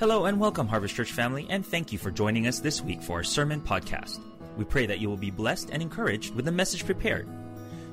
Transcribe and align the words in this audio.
Hello 0.00 0.24
and 0.24 0.40
welcome, 0.40 0.66
Harvest 0.66 0.94
Church 0.94 1.12
family, 1.12 1.46
and 1.50 1.64
thank 1.64 1.92
you 1.92 1.98
for 1.98 2.10
joining 2.10 2.46
us 2.46 2.58
this 2.58 2.80
week 2.80 3.02
for 3.02 3.18
our 3.18 3.22
sermon 3.22 3.60
podcast. 3.60 4.18
We 4.56 4.64
pray 4.64 4.86
that 4.86 4.98
you 4.98 5.10
will 5.10 5.18
be 5.18 5.30
blessed 5.30 5.68
and 5.72 5.82
encouraged 5.82 6.34
with 6.34 6.46
the 6.46 6.52
message 6.52 6.86
prepared. 6.86 7.28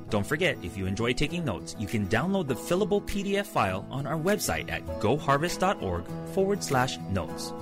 Don't 0.08 0.26
forget, 0.26 0.56
if 0.62 0.74
you 0.74 0.86
enjoy 0.86 1.12
taking 1.12 1.44
notes, 1.44 1.76
you 1.78 1.86
can 1.86 2.06
download 2.06 2.48
the 2.48 2.54
fillable 2.54 3.02
PDF 3.02 3.44
file 3.44 3.86
on 3.90 4.06
our 4.06 4.16
website 4.16 4.70
at 4.70 4.86
goharvest.org 5.00 6.06
forward 6.32 6.64
slash 6.64 6.96
notes. 7.10 7.52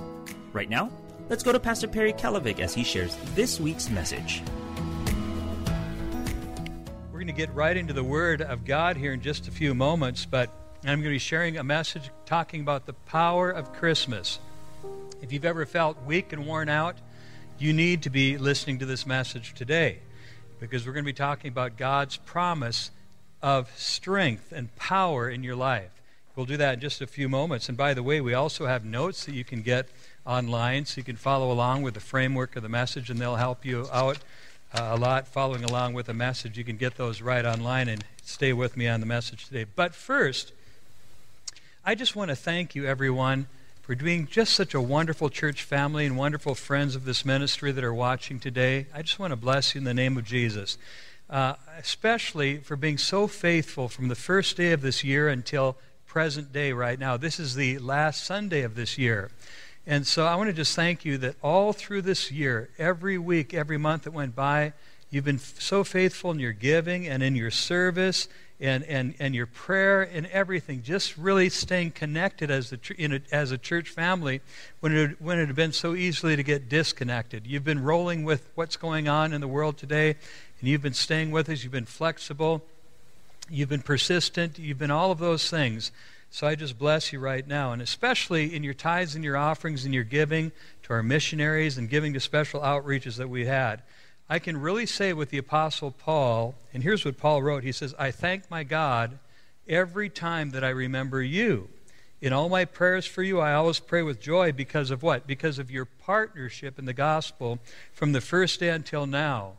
Right 0.53 0.69
now, 0.69 0.91
let's 1.27 1.43
go 1.43 1.51
to 1.51 1.59
Pastor 1.59 1.89
Perry 1.89 2.13
Kalmbach 2.13 2.61
as 2.61 2.73
he 2.73 2.85
shares 2.85 3.17
this 3.35 3.59
week's 3.59 3.89
message. 3.89 4.41
We're 7.11 7.19
going 7.19 7.27
to 7.27 7.33
get 7.33 7.53
right 7.53 7.75
into 7.75 7.91
the 7.91 8.01
Word 8.01 8.41
of 8.41 8.63
God 8.63 8.95
here 8.95 9.11
in 9.11 9.19
just 9.19 9.49
a 9.49 9.51
few 9.51 9.73
moments, 9.75 10.25
but 10.25 10.49
I'm 10.89 11.01
going 11.01 11.11
to 11.11 11.15
be 11.15 11.19
sharing 11.19 11.57
a 11.57 11.65
message 11.65 12.09
talking 12.25 12.61
about 12.61 12.85
the 12.85 12.93
power 12.93 13.51
of 13.51 13.73
Christmas. 13.73 14.39
If 15.21 15.33
you've 15.33 15.43
ever 15.43 15.65
felt 15.65 16.01
weak 16.05 16.31
and 16.31 16.47
worn 16.47 16.69
out, 16.69 16.95
you 17.59 17.73
need 17.73 18.03
to 18.03 18.09
be 18.09 18.37
listening 18.37 18.79
to 18.79 18.85
this 18.85 19.05
message 19.05 19.53
today 19.53 19.97
because 20.61 20.87
we're 20.87 20.93
going 20.93 21.03
to 21.03 21.11
be 21.11 21.11
talking 21.11 21.49
about 21.49 21.75
God's 21.75 22.15
promise 22.15 22.91
of 23.41 23.69
strength 23.77 24.53
and 24.53 24.73
power 24.77 25.29
in 25.29 25.43
your 25.43 25.57
life. 25.57 25.91
We'll 26.37 26.45
do 26.45 26.55
that 26.55 26.75
in 26.75 26.79
just 26.79 27.01
a 27.01 27.07
few 27.07 27.27
moments. 27.27 27.67
And 27.67 27.77
by 27.77 27.93
the 27.93 28.01
way, 28.01 28.21
we 28.21 28.33
also 28.33 28.65
have 28.65 28.85
notes 28.85 29.25
that 29.25 29.35
you 29.35 29.43
can 29.43 29.63
get 29.63 29.89
online 30.25 30.85
so 30.85 30.99
you 30.99 31.03
can 31.03 31.17
follow 31.17 31.51
along 31.51 31.81
with 31.81 31.95
the 31.95 31.99
framework 31.99 32.55
of 32.55 32.63
the 32.63 32.69
message, 32.69 33.09
and 33.09 33.19
they'll 33.19 33.35
help 33.35 33.65
you 33.65 33.89
out 33.91 34.19
uh, 34.73 34.91
a 34.91 34.95
lot 34.95 35.27
following 35.27 35.65
along 35.65 35.95
with 35.95 36.05
the 36.05 36.13
message. 36.13 36.57
You 36.57 36.63
can 36.63 36.77
get 36.77 36.95
those 36.95 37.21
right 37.21 37.45
online 37.45 37.89
and 37.89 38.05
stay 38.23 38.53
with 38.53 38.77
me 38.77 38.87
on 38.87 39.01
the 39.01 39.05
message 39.05 39.47
today. 39.47 39.65
But 39.75 39.93
first, 39.93 40.53
I 41.87 41.95
just 41.95 42.17
want 42.17 42.27
to 42.31 42.35
thank 42.35 42.75
you, 42.75 42.85
everyone, 42.85 43.47
for 43.81 43.95
being 43.95 44.27
just 44.27 44.53
such 44.53 44.73
a 44.73 44.81
wonderful 44.81 45.29
church 45.29 45.63
family 45.63 46.05
and 46.05 46.17
wonderful 46.17 46.53
friends 46.53 46.97
of 46.97 47.05
this 47.05 47.23
ministry 47.23 47.71
that 47.71 47.81
are 47.81 47.93
watching 47.93 48.41
today. 48.41 48.87
I 48.93 49.01
just 49.03 49.19
want 49.19 49.31
to 49.31 49.37
bless 49.37 49.73
you 49.73 49.79
in 49.79 49.85
the 49.85 49.93
name 49.93 50.17
of 50.17 50.25
Jesus, 50.25 50.77
uh, 51.29 51.53
especially 51.79 52.57
for 52.57 52.75
being 52.75 52.97
so 52.97 53.25
faithful 53.25 53.87
from 53.87 54.09
the 54.09 54.15
first 54.15 54.57
day 54.57 54.73
of 54.73 54.81
this 54.81 55.01
year 55.01 55.29
until 55.29 55.77
present 56.05 56.51
day 56.51 56.73
right 56.73 56.99
now. 56.99 57.15
This 57.15 57.39
is 57.39 57.55
the 57.55 57.79
last 57.79 58.25
Sunday 58.25 58.63
of 58.63 58.75
this 58.75 58.97
year. 58.97 59.31
And 59.85 60.05
so 60.05 60.25
I 60.25 60.35
want 60.35 60.49
to 60.49 60.53
just 60.53 60.75
thank 60.75 61.05
you 61.05 61.17
that 61.19 61.37
all 61.41 61.71
through 61.71 62.01
this 62.01 62.33
year, 62.33 62.69
every 62.77 63.17
week, 63.17 63.53
every 63.53 63.77
month 63.77 64.03
that 64.03 64.11
went 64.11 64.35
by, 64.35 64.73
you've 65.09 65.23
been 65.23 65.39
so 65.39 65.85
faithful 65.85 66.31
in 66.31 66.39
your 66.39 66.51
giving 66.51 67.07
and 67.07 67.23
in 67.23 67.33
your 67.33 67.49
service 67.49 68.27
and, 68.59 68.83
and, 68.85 69.13
and 69.19 69.35
your 69.35 69.45
prayer 69.45 70.01
and 70.01 70.25
everything, 70.27 70.81
just 70.81 71.15
really 71.17 71.49
staying 71.49 71.91
connected 71.91 72.49
as, 72.49 72.71
the, 72.71 72.79
a, 72.99 73.35
as 73.35 73.51
a 73.51 73.57
church 73.57 73.89
family 73.89 74.41
when 74.79 74.95
it, 74.95 75.21
when 75.21 75.39
it 75.39 75.45
had 75.45 75.55
been 75.55 75.73
so 75.73 75.93
easily 75.93 76.35
to 76.35 76.43
get 76.43 76.67
disconnected. 76.67 77.45
You've 77.45 77.63
been 77.63 77.83
rolling 77.83 78.23
with 78.23 78.49
what's 78.55 78.75
going 78.75 79.07
on 79.07 79.31
in 79.31 79.41
the 79.41 79.47
world 79.47 79.77
today, 79.77 80.15
and 80.59 80.69
you've 80.69 80.81
been 80.81 80.93
staying 80.93 81.31
with 81.31 81.49
us. 81.49 81.63
You've 81.63 81.71
been 81.71 81.85
flexible. 81.85 82.63
You've 83.49 83.69
been 83.69 83.83
persistent. 83.83 84.57
You've 84.57 84.79
been 84.79 84.91
all 84.91 85.11
of 85.11 85.19
those 85.19 85.49
things. 85.49 85.91
So 86.29 86.45
I 86.45 86.55
just 86.55 86.77
bless 86.77 87.13
you 87.13 87.19
right 87.19 87.47
now, 87.47 87.71
and 87.71 87.81
especially 87.81 88.53
in 88.53 88.63
your 88.63 88.73
tithes 88.73 89.15
and 89.15 89.23
your 89.23 89.37
offerings 89.37 89.85
and 89.85 89.93
your 89.93 90.03
giving 90.03 90.51
to 90.83 90.93
our 90.93 91.03
missionaries 91.03 91.77
and 91.77 91.89
giving 91.89 92.13
to 92.13 92.19
special 92.19 92.59
outreaches 92.61 93.17
that 93.17 93.29
we 93.29 93.45
had. 93.45 93.81
I 94.29 94.39
can 94.39 94.57
really 94.57 94.85
say 94.85 95.13
with 95.13 95.29
the 95.29 95.37
Apostle 95.37 95.91
Paul, 95.91 96.55
and 96.73 96.83
here's 96.83 97.05
what 97.05 97.17
Paul 97.17 97.41
wrote 97.41 97.63
He 97.63 97.71
says, 97.71 97.95
I 97.97 98.11
thank 98.11 98.49
my 98.51 98.63
God 98.63 99.19
every 99.67 100.09
time 100.09 100.51
that 100.51 100.63
I 100.63 100.69
remember 100.69 101.21
you. 101.21 101.69
In 102.19 102.33
all 102.33 102.49
my 102.49 102.65
prayers 102.65 103.05
for 103.05 103.21
you, 103.21 103.39
I 103.39 103.53
always 103.53 103.79
pray 103.79 104.01
with 104.01 104.19
joy 104.19 104.51
because 104.51 104.89
of 104.89 105.03
what? 105.03 105.27
Because 105.27 105.59
of 105.59 105.69
your 105.69 105.85
partnership 105.85 106.79
in 106.79 106.85
the 106.85 106.93
gospel 106.93 107.59
from 107.93 108.11
the 108.11 108.21
first 108.21 108.59
day 108.59 108.69
until 108.69 109.05
now. 109.05 109.53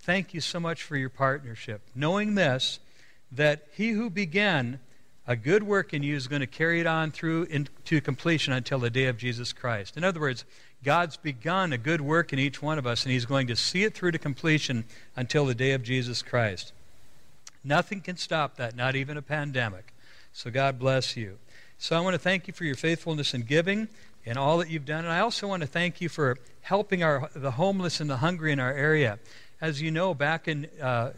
Thank 0.00 0.34
you 0.34 0.40
so 0.40 0.60
much 0.60 0.82
for 0.82 0.96
your 0.96 1.08
partnership. 1.08 1.80
Knowing 1.94 2.34
this, 2.34 2.78
that 3.30 3.66
he 3.72 3.90
who 3.90 4.10
began 4.10 4.80
a 5.26 5.36
good 5.36 5.62
work 5.62 5.94
in 5.94 6.02
you 6.02 6.14
is 6.14 6.28
going 6.28 6.40
to 6.40 6.46
carry 6.46 6.80
it 6.80 6.86
on 6.86 7.10
through 7.10 7.44
into 7.44 8.00
completion 8.00 8.52
until 8.52 8.80
the 8.80 8.90
day 8.90 9.06
of 9.06 9.16
Jesus 9.16 9.52
Christ. 9.52 9.96
In 9.96 10.04
other 10.04 10.20
words, 10.20 10.44
God's 10.84 11.16
begun 11.16 11.72
a 11.72 11.78
good 11.78 12.00
work 12.00 12.32
in 12.32 12.38
each 12.38 12.60
one 12.60 12.78
of 12.78 12.86
us, 12.86 13.04
and 13.04 13.12
He's 13.12 13.26
going 13.26 13.46
to 13.46 13.56
see 13.56 13.84
it 13.84 13.94
through 13.94 14.12
to 14.12 14.18
completion 14.18 14.84
until 15.16 15.46
the 15.46 15.54
day 15.54 15.72
of 15.72 15.82
Jesus 15.82 16.22
Christ. 16.22 16.72
Nothing 17.64 18.00
can 18.00 18.16
stop 18.16 18.56
that, 18.56 18.74
not 18.74 18.96
even 18.96 19.16
a 19.16 19.22
pandemic. 19.22 19.92
So 20.32 20.50
God 20.50 20.78
bless 20.78 21.16
you. 21.16 21.38
So 21.78 21.96
I 21.96 22.00
want 22.00 22.14
to 22.14 22.18
thank 22.18 22.48
you 22.48 22.54
for 22.54 22.64
your 22.64 22.74
faithfulness 22.74 23.34
in 23.34 23.42
giving 23.42 23.88
and 24.24 24.38
all 24.38 24.58
that 24.58 24.70
you've 24.70 24.86
done. 24.86 25.04
And 25.04 25.12
I 25.12 25.20
also 25.20 25.46
want 25.46 25.62
to 25.62 25.66
thank 25.66 26.00
you 26.00 26.08
for 26.08 26.38
helping 26.62 27.02
our, 27.02 27.30
the 27.34 27.52
homeless 27.52 28.00
and 28.00 28.08
the 28.08 28.18
hungry 28.18 28.52
in 28.52 28.60
our 28.60 28.72
area. 28.72 29.18
As 29.60 29.80
you 29.80 29.90
know, 29.90 30.14
back 30.14 30.48
in 30.48 30.68
uh, 30.80 31.12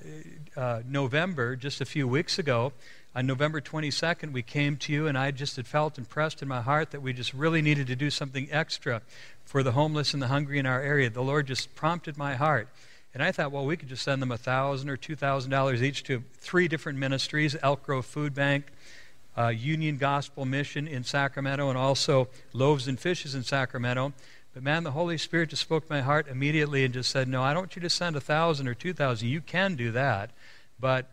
uh, 0.56 0.82
November, 0.86 1.56
just 1.56 1.80
a 1.80 1.84
few 1.84 2.06
weeks 2.06 2.38
ago, 2.38 2.72
on 3.14 3.26
November 3.26 3.60
22nd, 3.60 4.32
we 4.32 4.42
came 4.42 4.76
to 4.78 4.92
you, 4.92 5.06
and 5.06 5.16
I 5.16 5.30
just 5.30 5.54
had 5.54 5.68
felt 5.68 5.98
impressed 5.98 6.42
in 6.42 6.48
my 6.48 6.60
heart 6.60 6.90
that 6.90 7.00
we 7.00 7.12
just 7.12 7.32
really 7.32 7.62
needed 7.62 7.86
to 7.86 7.96
do 7.96 8.10
something 8.10 8.48
extra 8.50 9.02
for 9.44 9.62
the 9.62 9.72
homeless 9.72 10.14
and 10.14 10.22
the 10.22 10.26
hungry 10.26 10.58
in 10.58 10.66
our 10.66 10.80
area. 10.80 11.08
The 11.10 11.22
Lord 11.22 11.46
just 11.46 11.76
prompted 11.76 12.18
my 12.18 12.34
heart. 12.34 12.68
And 13.12 13.22
I 13.22 13.30
thought, 13.30 13.52
well, 13.52 13.64
we 13.64 13.76
could 13.76 13.88
just 13.88 14.02
send 14.02 14.20
them 14.20 14.30
1,000 14.30 14.88
or 14.88 14.96
$2,000 14.96 15.82
each 15.82 16.02
to 16.04 16.24
three 16.38 16.66
different 16.66 16.98
ministries 16.98 17.54
Elk 17.62 17.84
Grove 17.84 18.04
Food 18.04 18.34
Bank, 18.34 18.66
uh, 19.38 19.48
Union 19.48 19.96
Gospel 19.96 20.44
Mission 20.44 20.88
in 20.88 21.04
Sacramento, 21.04 21.68
and 21.68 21.78
also 21.78 22.28
Loaves 22.52 22.88
and 22.88 22.98
Fishes 22.98 23.36
in 23.36 23.44
Sacramento. 23.44 24.12
But 24.52 24.64
man, 24.64 24.82
the 24.82 24.90
Holy 24.90 25.18
Spirit 25.18 25.50
just 25.50 25.62
spoke 25.62 25.88
my 25.88 26.00
heart 26.00 26.26
immediately 26.28 26.84
and 26.84 26.92
just 26.92 27.10
said, 27.10 27.28
No, 27.28 27.42
I 27.42 27.52
don't 27.52 27.62
want 27.62 27.76
you 27.76 27.82
to 27.82 27.90
send 27.90 28.16
a 28.16 28.20
thousand 28.20 28.66
or 28.66 28.74
two 28.74 28.92
thousand. 28.92 29.28
You 29.28 29.40
can 29.40 29.74
do 29.76 29.92
that, 29.92 30.30
but 30.80 31.06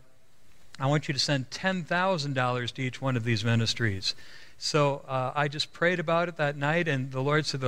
I 0.78 0.86
want 0.86 1.08
you 1.08 1.14
to 1.14 1.20
send 1.20 1.50
$10,000 1.50 2.72
to 2.72 2.82
each 2.82 3.00
one 3.00 3.16
of 3.16 3.24
these 3.24 3.44
ministries. 3.44 4.14
So 4.58 5.02
uh, 5.08 5.32
I 5.34 5.48
just 5.48 5.72
prayed 5.72 5.98
about 5.98 6.28
it 6.28 6.36
that 6.36 6.56
night, 6.56 6.86
and 6.86 7.10
the 7.10 7.20
Lord 7.20 7.46
said, 7.46 7.64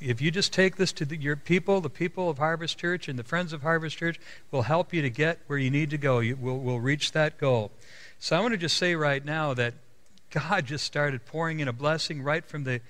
If 0.00 0.20
you 0.20 0.30
just 0.30 0.52
take 0.52 0.76
this 0.76 0.92
to 0.92 1.04
the, 1.04 1.16
your 1.16 1.34
people, 1.34 1.80
the 1.80 1.90
people 1.90 2.30
of 2.30 2.38
Harvest 2.38 2.78
Church 2.78 3.08
and 3.08 3.18
the 3.18 3.24
friends 3.24 3.52
of 3.52 3.62
Harvest 3.62 3.98
Church 3.98 4.20
will 4.52 4.62
help 4.62 4.94
you 4.94 5.02
to 5.02 5.10
get 5.10 5.40
where 5.48 5.58
you 5.58 5.68
need 5.68 5.90
to 5.90 5.98
go. 5.98 6.20
You 6.20 6.36
will 6.36 6.60
will 6.60 6.78
reach 6.78 7.10
that 7.10 7.38
goal. 7.38 7.72
So 8.20 8.36
I 8.36 8.40
want 8.40 8.52
to 8.52 8.58
just 8.58 8.76
say 8.76 8.94
right 8.94 9.24
now 9.24 9.52
that 9.54 9.74
God 10.30 10.66
just 10.66 10.84
started 10.84 11.26
pouring 11.26 11.58
in 11.58 11.66
a 11.66 11.72
blessing 11.72 12.22
right 12.22 12.44
from 12.44 12.62
the 12.62 12.82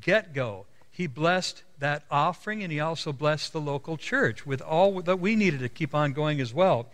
get 0.00 0.32
go. 0.32 0.64
He 0.90 1.06
blessed 1.06 1.62
that 1.80 2.04
offering, 2.10 2.62
and 2.62 2.72
He 2.72 2.80
also 2.80 3.12
blessed 3.12 3.52
the 3.52 3.60
local 3.60 3.98
church 3.98 4.46
with 4.46 4.62
all 4.62 5.02
that 5.02 5.20
we 5.20 5.36
needed 5.36 5.60
to 5.60 5.68
keep 5.68 5.94
on 5.94 6.14
going 6.14 6.40
as 6.40 6.54
well. 6.54 6.86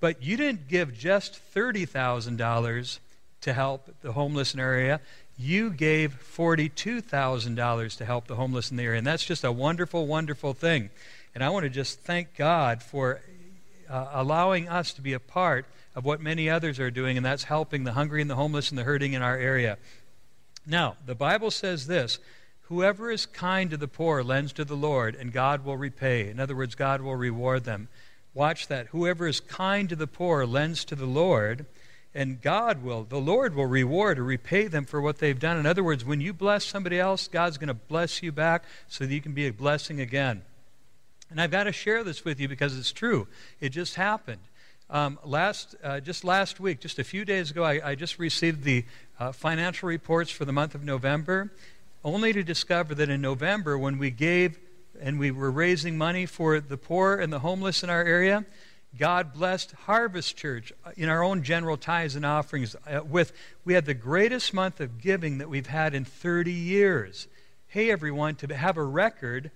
But 0.00 0.22
you 0.22 0.36
didn't 0.36 0.68
give 0.68 0.96
just 0.96 1.40
$30,000 1.54 2.98
to 3.40 3.52
help 3.52 3.90
the 4.00 4.12
homeless 4.12 4.54
in 4.54 4.58
the 4.58 4.64
area. 4.64 5.00
You 5.36 5.70
gave 5.70 6.18
$42,000 6.36 7.96
to 7.96 8.04
help 8.04 8.26
the 8.26 8.36
homeless 8.36 8.70
in 8.70 8.76
the 8.76 8.84
area. 8.84 8.98
And 8.98 9.06
that's 9.06 9.24
just 9.24 9.44
a 9.44 9.52
wonderful, 9.52 10.06
wonderful 10.06 10.54
thing. 10.54 10.90
And 11.34 11.44
I 11.44 11.50
want 11.50 11.64
to 11.64 11.70
just 11.70 12.00
thank 12.00 12.36
God 12.36 12.82
for 12.82 13.20
uh, 13.88 14.08
allowing 14.12 14.68
us 14.68 14.92
to 14.94 15.00
be 15.00 15.12
a 15.12 15.20
part 15.20 15.66
of 15.94 16.04
what 16.04 16.20
many 16.20 16.48
others 16.48 16.78
are 16.78 16.90
doing, 16.90 17.16
and 17.16 17.26
that's 17.26 17.44
helping 17.44 17.84
the 17.84 17.92
hungry 17.92 18.20
and 18.20 18.30
the 18.30 18.36
homeless 18.36 18.70
and 18.70 18.78
the 18.78 18.84
hurting 18.84 19.14
in 19.14 19.22
our 19.22 19.36
area. 19.36 19.78
Now, 20.66 20.96
the 21.06 21.14
Bible 21.14 21.50
says 21.50 21.86
this 21.86 22.18
Whoever 22.62 23.10
is 23.10 23.24
kind 23.24 23.70
to 23.70 23.76
the 23.76 23.88
poor 23.88 24.22
lends 24.22 24.52
to 24.54 24.64
the 24.64 24.76
Lord, 24.76 25.14
and 25.14 25.32
God 25.32 25.64
will 25.64 25.76
repay. 25.76 26.28
In 26.28 26.38
other 26.38 26.54
words, 26.54 26.74
God 26.74 27.00
will 27.00 27.16
reward 27.16 27.64
them. 27.64 27.88
Watch 28.38 28.68
that. 28.68 28.86
Whoever 28.92 29.26
is 29.26 29.40
kind 29.40 29.88
to 29.88 29.96
the 29.96 30.06
poor 30.06 30.46
lends 30.46 30.84
to 30.84 30.94
the 30.94 31.06
Lord, 31.06 31.66
and 32.14 32.40
God 32.40 32.84
will, 32.84 33.02
the 33.02 33.18
Lord 33.18 33.56
will 33.56 33.66
reward 33.66 34.16
or 34.16 34.22
repay 34.22 34.68
them 34.68 34.84
for 34.84 35.00
what 35.00 35.18
they've 35.18 35.40
done. 35.40 35.56
In 35.56 35.66
other 35.66 35.82
words, 35.82 36.04
when 36.04 36.20
you 36.20 36.32
bless 36.32 36.64
somebody 36.64 37.00
else, 37.00 37.26
God's 37.26 37.58
going 37.58 37.66
to 37.66 37.74
bless 37.74 38.22
you 38.22 38.30
back 38.30 38.62
so 38.86 39.04
that 39.04 39.12
you 39.12 39.20
can 39.20 39.32
be 39.32 39.48
a 39.48 39.52
blessing 39.52 40.00
again. 40.00 40.42
And 41.30 41.40
I've 41.40 41.50
got 41.50 41.64
to 41.64 41.72
share 41.72 42.04
this 42.04 42.24
with 42.24 42.38
you 42.38 42.46
because 42.46 42.78
it's 42.78 42.92
true. 42.92 43.26
It 43.60 43.70
just 43.70 43.96
happened. 43.96 44.42
Um, 44.88 45.18
last, 45.24 45.74
uh, 45.82 45.98
just 45.98 46.22
last 46.22 46.60
week, 46.60 46.78
just 46.78 47.00
a 47.00 47.04
few 47.04 47.24
days 47.24 47.50
ago, 47.50 47.64
I, 47.64 47.90
I 47.90 47.94
just 47.96 48.20
received 48.20 48.62
the 48.62 48.84
uh, 49.18 49.32
financial 49.32 49.88
reports 49.88 50.30
for 50.30 50.44
the 50.44 50.52
month 50.52 50.76
of 50.76 50.84
November, 50.84 51.50
only 52.04 52.32
to 52.34 52.44
discover 52.44 52.94
that 52.94 53.10
in 53.10 53.20
November, 53.20 53.76
when 53.76 53.98
we 53.98 54.12
gave 54.12 54.60
and 55.00 55.18
we 55.18 55.30
were 55.30 55.50
raising 55.50 55.96
money 55.96 56.26
for 56.26 56.60
the 56.60 56.76
poor 56.76 57.16
and 57.16 57.32
the 57.32 57.38
homeless 57.40 57.82
in 57.82 57.90
our 57.90 58.04
area. 58.04 58.44
God 58.96 59.32
blessed 59.32 59.72
Harvest 59.72 60.36
Church 60.36 60.72
in 60.96 61.08
our 61.08 61.22
own 61.22 61.42
general 61.42 61.76
tithes 61.76 62.16
and 62.16 62.24
offerings. 62.24 62.74
Uh, 62.86 63.00
with 63.04 63.32
we 63.64 63.74
had 63.74 63.84
the 63.84 63.94
greatest 63.94 64.54
month 64.54 64.80
of 64.80 65.00
giving 65.00 65.38
that 65.38 65.48
we've 65.48 65.66
had 65.66 65.94
in 65.94 66.04
30 66.04 66.52
years. 66.52 67.28
Hey, 67.66 67.90
everyone, 67.90 68.34
to 68.36 68.54
have 68.54 68.76
a 68.76 68.82
record, 68.82 69.50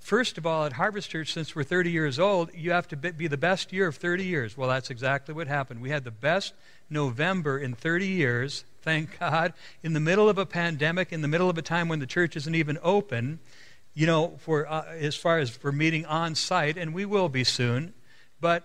first 0.00 0.38
of 0.38 0.46
all, 0.46 0.64
at 0.64 0.72
Harvest 0.72 1.10
Church, 1.10 1.32
since 1.32 1.54
we're 1.54 1.62
30 1.62 1.90
years 1.90 2.18
old, 2.18 2.50
you 2.54 2.70
have 2.70 2.88
to 2.88 2.96
be 2.96 3.26
the 3.26 3.36
best 3.36 3.72
year 3.72 3.86
of 3.86 3.96
30 3.96 4.24
years. 4.24 4.56
Well, 4.56 4.68
that's 4.68 4.90
exactly 4.90 5.34
what 5.34 5.46
happened. 5.46 5.82
We 5.82 5.90
had 5.90 6.04
the 6.04 6.10
best 6.10 6.54
November 6.88 7.58
in 7.58 7.74
30 7.74 8.06
years 8.06 8.64
thank 8.82 9.18
God, 9.18 9.52
in 9.82 9.92
the 9.92 10.00
middle 10.00 10.28
of 10.28 10.38
a 10.38 10.46
pandemic, 10.46 11.12
in 11.12 11.22
the 11.22 11.28
middle 11.28 11.50
of 11.50 11.58
a 11.58 11.62
time 11.62 11.88
when 11.88 11.98
the 11.98 12.06
church 12.06 12.36
isn't 12.36 12.54
even 12.54 12.78
open, 12.82 13.38
you 13.94 14.06
know, 14.06 14.36
for 14.38 14.70
uh, 14.70 14.84
as 14.86 15.16
far 15.16 15.38
as 15.38 15.50
for 15.50 15.72
meeting 15.72 16.06
on 16.06 16.34
site, 16.34 16.76
and 16.76 16.94
we 16.94 17.04
will 17.04 17.28
be 17.28 17.44
soon. 17.44 17.94
But 18.40 18.64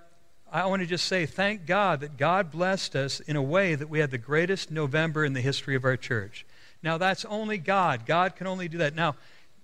I 0.52 0.66
want 0.68 0.82
to 0.82 0.86
just 0.86 1.06
say 1.06 1.26
thank 1.26 1.66
God 1.66 2.00
that 2.02 2.18
God 2.18 2.52
blessed 2.52 2.96
us 2.96 3.20
in 3.20 3.36
a 3.36 3.42
way 3.42 3.76
that 3.76 3.90
we 3.90 4.00
had 4.00 4.12
the 4.12 4.18
greatest 4.18 4.72
November 4.72 5.26
in 5.26 5.34
the 5.34 5.42
history 5.42 5.76
of 5.76 5.84
our 5.84 5.98
church. 5.98 6.46
Now, 6.84 6.98
that's 6.98 7.26
only 7.26 7.58
God. 7.58 8.06
God 8.06 8.36
can 8.36 8.48
only 8.48 8.68
do 8.68 8.78
that. 8.78 8.96
Now, 8.96 9.16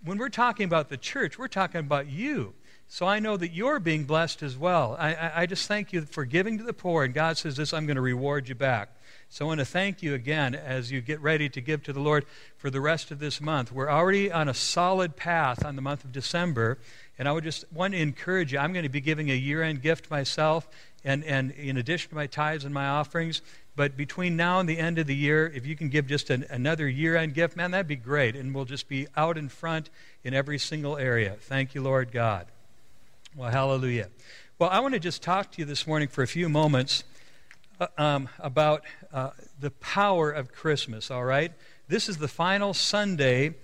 when 0.04 0.18
we're 0.18 0.30
talking 0.30 0.66
about 0.66 0.90
the 0.90 0.98
church, 0.98 1.38
we're 1.38 1.48
talking 1.48 1.80
about 1.80 2.08
you. 2.08 2.54
So 2.88 3.06
I 3.06 3.20
know 3.20 3.38
that 3.38 3.54
you're 3.54 3.80
being 3.80 4.04
blessed 4.04 4.44
as 4.44 4.58
well. 4.58 4.98
I, 5.00 5.14
I, 5.14 5.32
I 5.42 5.46
just 5.46 5.68
thank 5.68 5.94
you 5.94 6.02
for 6.02 6.26
giving 6.26 6.58
to 6.58 6.64
the 6.64 6.74
poor, 6.74 7.06
and 7.06 7.14
God 7.14 7.38
says 7.38 7.56
this 7.56 7.74
I'm 7.74 7.86
going 7.86 7.96
to 7.96 8.02
reward 8.02 8.50
you 8.50 8.56
back. 8.56 8.90
So 9.34 9.46
I 9.46 9.48
want 9.48 9.60
to 9.60 9.66
thank 9.66 10.04
you 10.04 10.14
again 10.14 10.56
as 10.56 10.92
you 10.92 11.00
get 11.00 11.22
ready 11.22 11.48
to 11.48 11.62
give 11.62 11.84
to 11.84 11.94
the 11.94 12.02
Lord 12.02 12.26
for 12.58 12.70
the 12.70 12.82
rest 12.82 13.12
of 13.12 13.20
this 13.20 13.40
month. 13.40 13.72
We're 13.72 13.90
already 13.90 14.30
on 14.30 14.50
a 14.50 14.54
solid 14.54 15.16
path 15.16 15.64
on 15.64 15.78
the 15.78 15.82
month 15.82 16.04
of 16.04 16.12
December, 16.12 16.78
and 17.18 17.30
I 17.30 17.32
would 17.32 17.46
just 17.46 17.64
want 17.72 17.94
to 17.94 18.00
encourage 18.02 18.52
you. 18.52 18.60
I'm 18.60 18.74
going 18.74 18.84
to 18.84 18.90
be 18.90 19.00
giving 19.00 19.32
a 19.32 19.34
year 19.34 19.64
end 19.64 19.82
gift 19.82 20.12
myself, 20.12 20.68
and, 21.06 21.24
and 21.24 21.52
in 21.52 21.78
addition 21.78 22.10
to 22.10 22.16
my 22.16 22.28
tithes 22.28 22.66
and 22.66 22.74
my 22.74 22.86
offerings. 22.90 23.42
But 23.74 23.96
between 23.96 24.36
now 24.36 24.60
and 24.60 24.68
the 24.68 24.78
end 24.78 25.00
of 25.00 25.08
the 25.08 25.16
year, 25.16 25.50
if 25.56 25.66
you 25.66 25.78
can 25.78 25.88
give 25.88 26.08
just 26.08 26.30
an, 26.30 26.46
another 26.50 26.90
year 26.90 27.16
end 27.16 27.34
gift, 27.34 27.56
man, 27.56 27.72
that'd 27.72 27.88
be 27.88 27.96
great. 27.96 28.36
And 28.36 28.54
we'll 28.54 28.66
just 28.66 28.90
be 28.90 29.08
out 29.16 29.38
in 29.38 29.48
front 29.48 29.90
in 30.26 30.34
every 30.34 30.60
single 30.60 30.98
area. 30.98 31.38
Thank 31.40 31.74
you, 31.74 31.82
Lord 31.82 32.12
God. 32.12 32.48
Well, 33.38 33.50
hallelujah. 33.50 34.10
Well, 34.60 34.70
I 34.70 34.82
want 34.82 34.94
to 34.94 35.00
just 35.00 35.24
talk 35.24 35.54
to 35.54 35.60
you 35.60 35.66
this 35.66 35.88
morning 35.88 36.10
for 36.10 36.22
a 36.22 36.28
few 36.28 36.50
moments 36.50 37.06
um, 37.98 38.30
about 38.40 38.84
uh, 39.14 39.32
the 39.60 39.72
power 39.72 40.32
of 40.32 40.52
Christmas, 40.52 41.12
all 41.12 41.24
right? 41.24 41.52
This 41.88 42.10
is 42.10 42.18
the 42.18 42.28
final 42.28 42.74
Sunday 42.74 43.56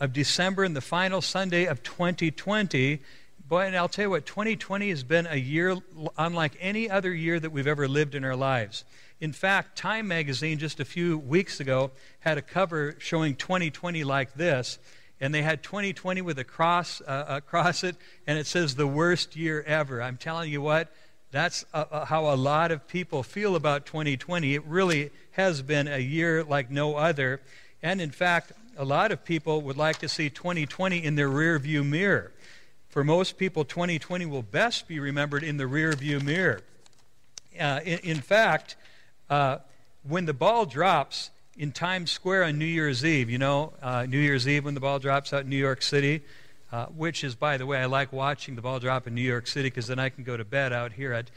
of 0.00 0.12
December 0.12 0.64
and 0.64 0.76
the 0.76 0.80
final 0.80 1.20
Sunday 1.20 1.66
of 1.66 1.82
2020. 1.82 3.00
Boy, 3.48 3.60
and 3.66 3.76
I'll 3.76 3.88
tell 3.88 4.04
you 4.06 4.10
what, 4.10 4.26
2020 4.26 4.90
has 4.90 5.02
been 5.02 5.26
a 5.26 5.36
year 5.36 5.76
unlike 6.16 6.56
any 6.60 6.90
other 6.90 7.12
year 7.12 7.38
that 7.38 7.50
we've 7.50 7.66
ever 7.66 7.88
lived 7.88 8.14
in 8.14 8.24
our 8.24 8.36
lives. 8.36 8.84
In 9.20 9.32
fact, 9.32 9.76
Time 9.76 10.08
magazine 10.08 10.58
just 10.58 10.80
a 10.80 10.84
few 10.84 11.18
weeks 11.18 11.60
ago 11.60 11.92
had 12.20 12.38
a 12.38 12.42
cover 12.42 12.96
showing 12.98 13.36
2020 13.36 14.04
like 14.04 14.34
this 14.34 14.78
and 15.22 15.32
they 15.32 15.42
had 15.42 15.62
2020 15.62 16.20
with 16.20 16.40
a 16.40 16.44
cross 16.44 17.00
uh, 17.02 17.24
across 17.28 17.84
it, 17.84 17.94
and 18.26 18.36
it 18.36 18.44
says 18.44 18.74
the 18.74 18.88
worst 18.88 19.36
year 19.36 19.62
ever. 19.62 20.02
I'm 20.02 20.16
telling 20.16 20.50
you 20.50 20.60
what, 20.60 20.92
that's 21.32 21.64
uh, 21.74 21.84
uh 21.90 22.04
how 22.04 22.32
a 22.32 22.36
lot 22.36 22.70
of 22.70 22.86
people 22.86 23.24
feel 23.24 23.56
about 23.56 23.84
2020. 23.86 24.54
It 24.54 24.64
really 24.64 25.10
has 25.32 25.62
been 25.62 25.88
a 25.88 25.98
year 25.98 26.44
like 26.44 26.70
no 26.70 26.94
other. 26.94 27.40
And 27.82 28.00
in 28.00 28.12
fact, 28.12 28.52
a 28.78 28.84
lot 28.84 29.10
of 29.10 29.24
people 29.24 29.60
would 29.62 29.76
like 29.76 29.98
to 29.98 30.08
see 30.08 30.30
2020 30.30 31.02
in 31.02 31.16
their 31.16 31.28
rearview 31.28 31.84
mirror. 31.84 32.32
For 32.88 33.02
most 33.02 33.38
people, 33.38 33.64
2020 33.64 34.26
will 34.26 34.42
best 34.42 34.86
be 34.86 35.00
remembered 35.00 35.42
in 35.42 35.56
the 35.56 35.64
rearview 35.64 36.22
mirror. 36.22 36.60
Uh, 37.58 37.80
in, 37.84 37.98
in, 38.00 38.20
fact, 38.20 38.76
uh, 39.28 39.58
when 40.06 40.26
the 40.26 40.34
ball 40.34 40.66
drops, 40.66 41.30
in 41.56 41.72
Times 41.72 42.10
Square 42.10 42.44
on 42.44 42.58
New 42.58 42.64
Year's 42.64 43.04
Eve. 43.04 43.28
You 43.30 43.38
know, 43.38 43.72
uh, 43.82 44.06
New 44.08 44.18
Year's 44.18 44.48
Eve 44.48 44.64
when 44.64 44.74
the 44.74 44.80
ball 44.80 44.98
drops 44.98 45.32
out 45.32 45.42
in 45.42 45.50
New 45.50 45.56
York 45.56 45.82
City, 45.82 46.22
uh, 46.72 46.86
which 46.86 47.22
is, 47.22 47.34
by 47.34 47.58
the 47.58 47.66
way, 47.66 47.78
I 47.78 47.84
like 47.84 48.12
watching 48.12 48.56
the 48.56 48.62
ball 48.62 48.80
drop 48.80 49.06
in 49.06 49.14
New 49.14 49.20
York 49.20 49.46
City 49.46 49.68
because 49.68 49.86
then 49.86 49.98
I 49.98 50.08
can 50.08 50.24
go 50.24 50.36
to 50.36 50.44
bed 50.44 50.72
out 50.72 50.92
here 50.92 51.12
at 51.12 51.30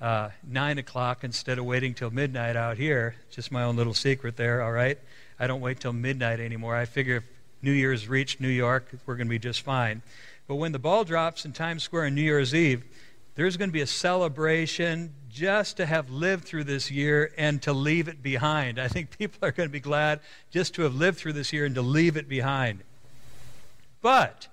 uh, 0.00 0.30
9 0.48 0.78
o'clock 0.78 1.22
instead 1.22 1.58
of 1.58 1.64
waiting 1.64 1.94
till 1.94 2.10
midnight 2.10 2.56
out 2.56 2.76
here. 2.76 3.14
Just 3.30 3.52
my 3.52 3.62
own 3.62 3.76
little 3.76 3.94
secret 3.94 4.36
there, 4.36 4.62
all 4.62 4.72
right? 4.72 4.98
I 5.38 5.46
don't 5.46 5.60
wait 5.60 5.78
till 5.80 5.92
midnight 5.92 6.40
anymore. 6.40 6.74
I 6.74 6.86
figure 6.86 7.16
if 7.16 7.24
New 7.62 7.72
Year's 7.72 8.08
reached 8.08 8.40
New 8.40 8.48
York, 8.48 8.88
we're 9.06 9.16
going 9.16 9.28
to 9.28 9.30
be 9.30 9.38
just 9.38 9.62
fine. 9.62 10.02
But 10.48 10.56
when 10.56 10.72
the 10.72 10.78
ball 10.80 11.04
drops 11.04 11.44
in 11.44 11.52
Times 11.52 11.84
Square 11.84 12.06
on 12.06 12.16
New 12.16 12.22
Year's 12.22 12.52
Eve, 12.52 12.82
there's 13.36 13.56
going 13.56 13.70
to 13.70 13.72
be 13.72 13.82
a 13.82 13.86
celebration 13.86 15.14
just 15.30 15.76
to 15.76 15.86
have 15.86 16.10
lived 16.10 16.44
through 16.44 16.64
this 16.64 16.90
year 16.90 17.30
and 17.38 17.62
to 17.62 17.72
leave 17.72 18.08
it 18.08 18.22
behind. 18.22 18.80
I 18.80 18.88
think 18.88 19.10
people 19.18 19.38
are 19.46 19.52
going 19.52 19.68
to 19.68 19.72
be 19.72 19.80
glad 19.80 20.18
just 20.50 20.74
to 20.74 20.82
have 20.82 20.96
lived 20.96 21.18
through 21.18 21.34
this 21.34 21.52
year 21.52 21.64
and 21.64 21.76
to 21.76 21.82
leave 21.82 22.16
it 22.16 22.28
behind. 22.28 22.80
But 24.02 24.48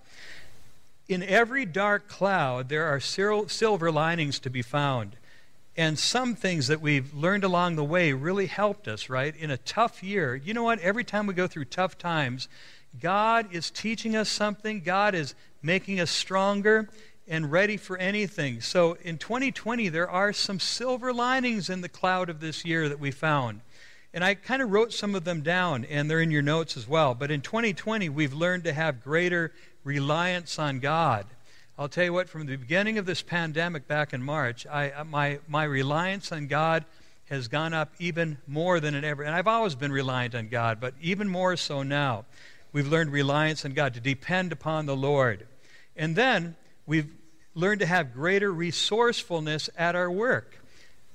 in 1.08 1.24
every 1.24 1.66
dark 1.66 2.08
cloud, 2.08 2.70
there 2.70 2.86
are 2.86 3.00
silver 3.00 3.92
linings 3.92 4.40
to 4.40 4.50
be 4.50 4.62
found. 4.62 5.16
And 5.76 5.98
some 5.98 6.34
things 6.36 6.68
that 6.68 6.82
we've 6.82 7.14
learned 7.14 7.44
along 7.44 7.76
the 7.76 7.84
way 7.84 8.12
really 8.12 8.48
helped 8.48 8.88
us, 8.88 9.10
right? 9.10 9.36
In 9.36 9.52
a 9.52 9.58
tough 9.58 10.04
year. 10.04 10.36
You 10.36 10.54
know 10.54 10.64
what? 10.64 10.80
Every 10.80 11.04
time 11.04 11.28
we 11.28 11.34
go 11.34 11.48
through 11.48 11.66
tough 11.66 11.98
times, 11.98 12.50
God 13.00 13.48
is 13.52 13.70
teaching 13.70 14.16
us 14.16 14.28
something, 14.28 14.82
God 14.82 15.14
is 15.14 15.36
making 15.62 16.00
us 16.00 16.10
stronger 16.10 16.90
and 17.28 17.52
ready 17.52 17.78
for 17.78 17.98
anything. 17.98 18.62
So 18.62 18.98
in 19.04 19.18
2020, 19.18 19.90
there 19.90 20.10
are 20.10 20.34
some 20.34 20.60
silver 20.60 21.14
linings 21.14 21.70
in 21.70 21.82
the 21.82 21.90
cloud 21.90 22.30
of 22.30 22.40
this 22.40 22.66
year 22.66 22.90
that 22.90 23.00
we 23.00 23.12
found. 23.12 23.62
And 24.14 24.24
I 24.24 24.34
kind 24.34 24.64
of 24.64 24.72
wrote 24.72 24.94
some 24.94 25.14
of 25.14 25.26
them 25.26 25.42
down, 25.42 25.86
and 25.86 26.10
they're 26.10 26.22
in 26.22 26.32
your 26.32 26.42
notes 26.42 26.76
as 26.76 26.88
well. 26.88 27.14
But 27.14 27.30
in 27.30 27.42
2020, 27.42 28.10
we've 28.10 28.34
learned 28.34 28.64
to 28.64 28.74
have 28.74 29.04
greater 29.04 29.52
reliance 29.88 30.60
on 30.60 30.80
God. 30.80 31.26
I'll 31.80 31.88
tell 31.88 32.04
you 32.04 32.12
what, 32.12 32.28
from 32.28 32.46
the 32.46 32.58
beginning 32.58 32.98
of 32.98 33.06
this 33.06 33.22
pandemic 33.22 33.88
back 33.88 34.12
in 34.12 34.22
March, 34.22 34.68
I, 34.68 34.90
uh, 34.92 35.06
my, 35.06 35.40
my 35.48 35.64
reliance 35.64 36.32
on 36.34 36.48
God 36.48 36.84
has 37.30 37.48
gone 37.48 37.74
up 37.74 37.94
even 37.98 38.38
more 38.48 38.82
than 38.82 38.96
it 38.96 39.06
ever. 39.06 39.24
And 39.24 39.34
I've 39.34 39.48
always 39.48 39.76
been 39.76 39.92
reliant 39.92 40.36
on 40.36 40.50
God, 40.50 40.82
but 40.82 40.94
even 41.02 41.30
more 41.30 41.56
so 41.56 41.84
now. 41.84 42.26
We've 42.74 42.88
learned 42.88 43.12
reliance 43.14 43.64
on 43.64 43.72
God, 43.74 43.94
to 43.94 44.02
depend 44.02 44.52
upon 44.52 44.88
the 44.88 44.96
Lord. 44.96 45.48
And 45.96 46.16
then 46.16 46.58
we've 46.86 47.10
learned 47.56 47.80
to 47.80 47.86
have 47.86 48.14
greater 48.14 48.52
resourcefulness 48.52 49.70
at 49.78 49.96
our 49.96 50.12
work. 50.12 50.58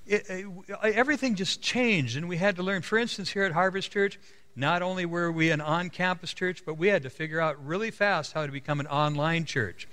It, 0.07 0.25
it, 0.29 0.47
everything 0.83 1.35
just 1.35 1.61
changed, 1.61 2.17
and 2.17 2.27
we 2.27 2.39
had 2.39 2.57
to 2.57 2.63
learn. 2.63 2.81
For 2.81 2.97
instance, 2.97 3.31
here 3.31 3.45
at 3.45 3.53
Harvest 3.53 3.93
Church, 3.93 4.19
not 4.55 4.83
only 4.83 5.07
were 5.07 5.33
we 5.33 5.51
an 5.51 5.61
on 5.61 5.91
campus 5.91 6.35
church, 6.35 6.65
but 6.65 6.75
we 6.75 6.89
had 6.89 7.03
to 7.05 7.11
figure 7.11 7.41
out 7.41 7.65
really 7.65 7.91
fast 7.91 8.33
how 8.33 8.45
to 8.45 8.53
become 8.53 8.81
an 8.81 8.87
online 8.87 9.45
church. 9.45 9.89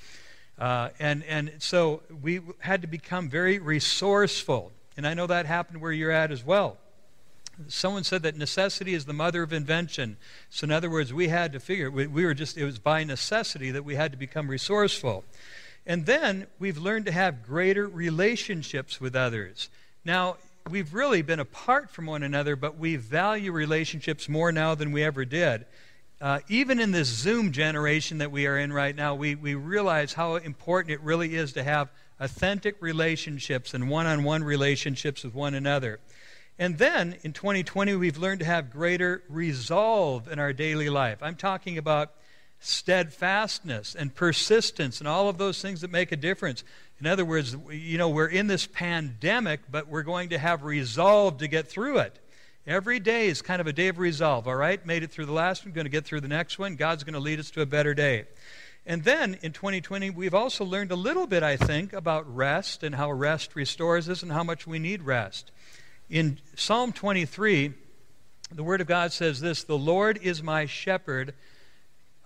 Uh, 0.58 0.90
and, 1.00 1.24
and 1.24 1.54
so 1.60 2.02
we 2.22 2.42
had 2.60 2.82
to 2.82 2.88
become 2.88 3.30
very 3.30 3.60
resourceful. 3.60 4.72
And 4.98 5.08
I 5.08 5.14
know 5.14 5.28
that 5.28 5.46
happened 5.46 5.82
where 5.82 5.94
you're 5.94 6.12
at 6.12 6.32
as 6.32 6.44
well. 6.44 6.78
Someone 7.68 8.04
said 8.04 8.24
that 8.24 8.38
necessity 8.38 8.94
is 8.94 9.06
the 9.06 9.14
mother 9.14 9.44
of 9.44 9.54
invention. 9.54 10.18
So, 10.50 10.66
in 10.66 10.72
other 10.72 10.90
words, 10.90 11.14
we 11.14 11.28
had 11.28 11.54
to 11.54 11.60
figure, 11.60 11.92
we, 11.92 12.08
we 12.08 12.26
were 12.26 12.34
just, 12.34 12.58
it 12.58 12.64
was 12.64 12.80
by 12.80 13.04
necessity 13.04 13.72
that 13.72 13.84
we 13.84 13.96
had 13.96 14.12
to 14.12 14.18
become 14.18 14.50
resourceful. 14.50 15.24
And 15.86 16.06
then 16.06 16.48
we've 16.58 16.78
learned 16.78 17.06
to 17.06 17.12
have 17.12 17.46
greater 17.46 17.88
relationships 17.88 19.02
with 19.02 19.16
others. 19.16 19.70
Now, 20.06 20.38
we've 20.70 20.94
really 20.94 21.22
been 21.22 21.40
apart 21.40 21.90
from 21.90 22.06
one 22.06 22.24
another, 22.24 22.56
but 22.56 22.78
we 22.78 22.96
value 22.96 23.52
relationships 23.52 24.28
more 24.28 24.52
now 24.52 24.76
than 24.76 24.92
we 24.92 25.04
ever 25.04 25.26
did. 25.26 25.66
Uh, 26.22 26.40
even 26.50 26.80
in 26.80 26.92
this 26.92 27.08
Zoom 27.08 27.52
generation 27.52 28.18
that 28.18 28.32
we 28.32 28.46
are 28.46 28.58
in 28.58 28.74
right 28.74 28.96
now, 28.96 29.16
we, 29.16 29.36
we 29.36 29.56
realize 29.56 30.14
how 30.14 30.36
important 30.36 30.94
it 30.94 31.02
really 31.02 31.36
is 31.36 31.54
to 31.54 31.64
have 31.64 31.90
authentic 32.20 32.76
relationships 32.82 33.74
and 33.74 33.90
one 33.90 34.06
on 34.06 34.24
one 34.24 34.44
relationships 34.44 35.24
with 35.24 35.34
one 35.34 35.54
another. 35.54 36.00
And 36.58 36.78
then 36.78 37.16
in 37.22 37.32
2020, 37.32 37.96
we've 37.96 38.18
learned 38.18 38.42
to 38.42 38.46
have 38.46 38.70
greater 38.70 39.24
resolve 39.30 40.28
in 40.30 40.40
our 40.40 40.52
daily 40.52 40.90
life. 40.90 41.20
I'm 41.22 41.38
talking 41.38 41.78
about 41.78 42.12
steadfastness 42.60 43.96
and 43.96 44.14
persistence 44.14 45.00
and 45.00 45.08
all 45.08 45.30
of 45.30 45.38
those 45.38 45.62
things 45.62 45.82
that 45.82 45.92
make 45.92 46.12
a 46.12 46.18
difference. 46.18 46.64
In 47.00 47.08
other 47.08 47.24
words, 47.24 47.56
you 47.72 47.98
know, 47.98 48.10
we're 48.10 48.28
in 48.28 48.48
this 48.48 48.68
pandemic, 48.68 49.62
but 49.72 49.88
we're 49.88 50.04
going 50.04 50.30
to 50.30 50.38
have 50.38 50.64
resolve 50.64 51.38
to 51.38 51.48
get 51.48 51.68
through 51.68 52.00
it. 52.00 52.20
Every 52.68 53.00
day 53.00 53.28
is 53.28 53.42
kind 53.42 53.62
of 53.62 53.68
a 53.68 53.74
day 53.74 53.88
of 53.88 53.98
resolve, 53.98 54.48
all 54.48 54.56
right? 54.56 54.86
Made 54.86 55.04
it 55.04 55.12
through 55.12 55.26
the 55.26 55.32
last 55.32 55.66
one, 55.66 55.74
going 55.74 55.86
to 55.86 55.90
get 55.90 56.06
through 56.06 56.22
the 56.22 56.28
next 56.28 56.60
one. 56.60 56.76
God's 56.76 57.04
going 57.04 57.14
to 57.14 57.20
lead 57.20 57.40
us 57.40 57.50
to 57.52 57.62
a 57.62 57.66
better 57.66 57.94
day. 57.94 58.26
And 58.86 59.04
then 59.04 59.38
in 59.42 59.54
2020, 59.54 60.10
we've 60.10 60.34
also 60.34 60.66
learned 60.66 60.92
a 60.92 60.96
little 60.96 61.28
bit, 61.28 61.44
I 61.44 61.58
think, 61.58 61.94
about 61.94 62.34
rest 62.34 62.84
and 62.84 62.96
how 62.96 63.12
rest 63.12 63.56
restores 63.56 64.10
us 64.10 64.24
and 64.24 64.32
how 64.32 64.44
much 64.44 64.68
we 64.68 64.80
need 64.80 65.04
rest. 65.04 65.52
In 66.10 66.40
Psalm 66.56 66.92
23, 66.92 67.74
the 68.52 68.64
Word 68.64 68.82
of 68.82 68.88
God 68.88 69.12
says 69.12 69.40
this 69.40 69.64
The 69.64 69.78
Lord 69.78 70.20
is 70.22 70.42
my 70.42 70.66
shepherd, 70.66 71.34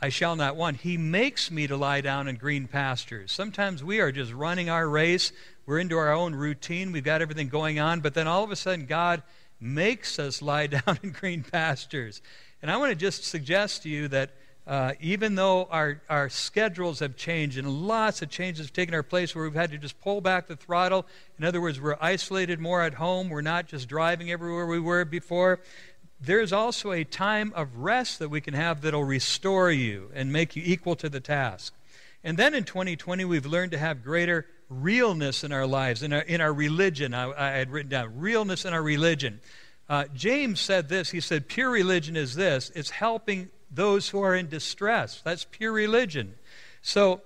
I 0.04 0.10
shall 0.10 0.36
not 0.36 0.58
want. 0.58 0.82
He 0.82 0.98
makes 0.98 1.50
me 1.50 1.66
to 1.66 1.78
lie 1.78 2.02
down 2.02 2.28
in 2.28 2.36
green 2.36 2.68
pastures. 2.68 3.32
Sometimes 3.32 3.86
we 3.86 4.02
are 4.02 4.12
just 4.12 4.34
running 4.34 4.70
our 4.70 4.86
race. 4.86 5.32
We're 5.66 5.80
into 5.80 5.96
our 5.96 6.12
own 6.12 6.36
routine. 6.36 6.92
We've 6.92 7.06
got 7.06 7.22
everything 7.22 7.48
going 7.48 7.80
on. 7.80 8.02
But 8.02 8.14
then 8.14 8.28
all 8.28 8.44
of 8.44 8.52
a 8.52 8.58
sudden, 8.58 8.86
God 8.86 9.24
makes 9.62 10.20
us 10.20 10.42
lie 10.42 10.68
down 10.68 11.00
in 11.04 11.12
green 11.12 11.42
pastures. 11.42 12.22
And 12.62 12.70
I 12.70 12.76
want 12.76 12.90
to 12.90 12.98
just 12.98 13.24
suggest 13.24 13.84
to 13.84 13.90
you 13.90 14.10
that 14.10 14.32
uh, 14.68 14.92
even 15.00 15.36
though 15.36 15.70
our, 15.72 16.02
our 16.10 16.28
schedules 16.28 17.00
have 17.00 17.16
changed 17.16 17.58
and 17.58 17.88
lots 17.88 18.22
of 18.22 18.30
changes 18.30 18.66
have 18.66 18.74
taken 18.74 18.94
our 18.94 19.04
place 19.04 19.34
where 19.34 19.46
we've 19.46 19.54
had 19.54 19.72
to 19.72 19.78
just 19.78 20.00
pull 20.02 20.20
back 20.20 20.48
the 20.48 20.58
throttle, 20.58 21.06
in 21.38 21.46
other 21.46 21.62
words, 21.62 21.80
we're 21.80 21.98
isolated 22.02 22.60
more 22.60 22.82
at 22.82 22.94
home, 22.94 23.30
we're 23.30 23.42
not 23.42 23.68
just 23.68 23.88
driving 23.88 24.32
everywhere 24.32 24.66
we 24.66 24.80
were 24.80 25.06
before, 25.06 25.62
there's 26.26 26.54
also 26.54 26.92
a 26.92 27.04
time 27.04 27.52
of 27.56 27.78
rest 27.78 28.20
that 28.20 28.30
we 28.30 28.40
can 28.40 28.54
have 28.54 28.82
that'll 28.82 29.04
restore 29.04 29.72
you 29.72 30.10
and 30.14 30.32
make 30.32 30.56
you 30.56 30.64
equal 30.66 30.96
to 30.98 31.10
the 31.10 31.20
task. 31.20 31.74
And 32.24 32.38
then 32.38 32.54
in 32.54 32.64
2020, 32.64 33.26
we've 33.26 33.46
learned 33.46 33.72
to 33.72 33.78
have 33.78 34.04
greater 34.04 34.46
realness 34.70 35.44
in 35.44 35.52
our 35.52 35.68
lives, 35.68 36.02
in 36.02 36.14
our, 36.14 36.22
in 36.22 36.40
our 36.40 36.54
religion. 36.54 37.14
I, 37.14 37.32
I 37.32 37.58
had 37.58 37.72
written 37.72 37.90
down 37.90 38.20
realness 38.20 38.64
in 38.64 38.74
our 38.74 38.82
religion. 38.82 39.42
Uh, 39.90 40.06
James 40.16 40.62
said 40.62 40.88
this. 40.88 41.10
He 41.10 41.20
said, 41.20 41.50
Pure 41.50 41.72
religion 41.72 42.16
is 42.16 42.36
this 42.36 42.72
it's 42.74 42.90
helping 42.90 43.50
those 43.70 44.08
who 44.10 44.22
are 44.22 44.36
in 44.36 44.48
distress. 44.48 45.22
That's 45.24 45.46
pure 45.50 45.74
religion. 45.74 46.36
So 46.82 47.22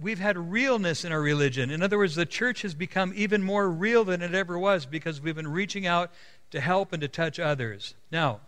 we've 0.00 0.18
had 0.18 0.36
realness 0.36 1.04
in 1.04 1.12
our 1.12 1.20
religion. 1.20 1.70
In 1.70 1.82
other 1.82 1.98
words, 1.98 2.14
the 2.14 2.26
church 2.26 2.62
has 2.62 2.74
become 2.74 3.12
even 3.16 3.42
more 3.42 3.68
real 3.68 4.04
than 4.04 4.22
it 4.22 4.34
ever 4.34 4.58
was 4.58 4.86
because 4.86 5.20
we've 5.20 5.34
been 5.34 5.48
reaching 5.48 5.86
out 5.86 6.12
to 6.50 6.60
help 6.60 6.92
and 6.92 7.00
to 7.00 7.08
touch 7.08 7.38
others. 7.38 7.94
Now, 8.10 8.40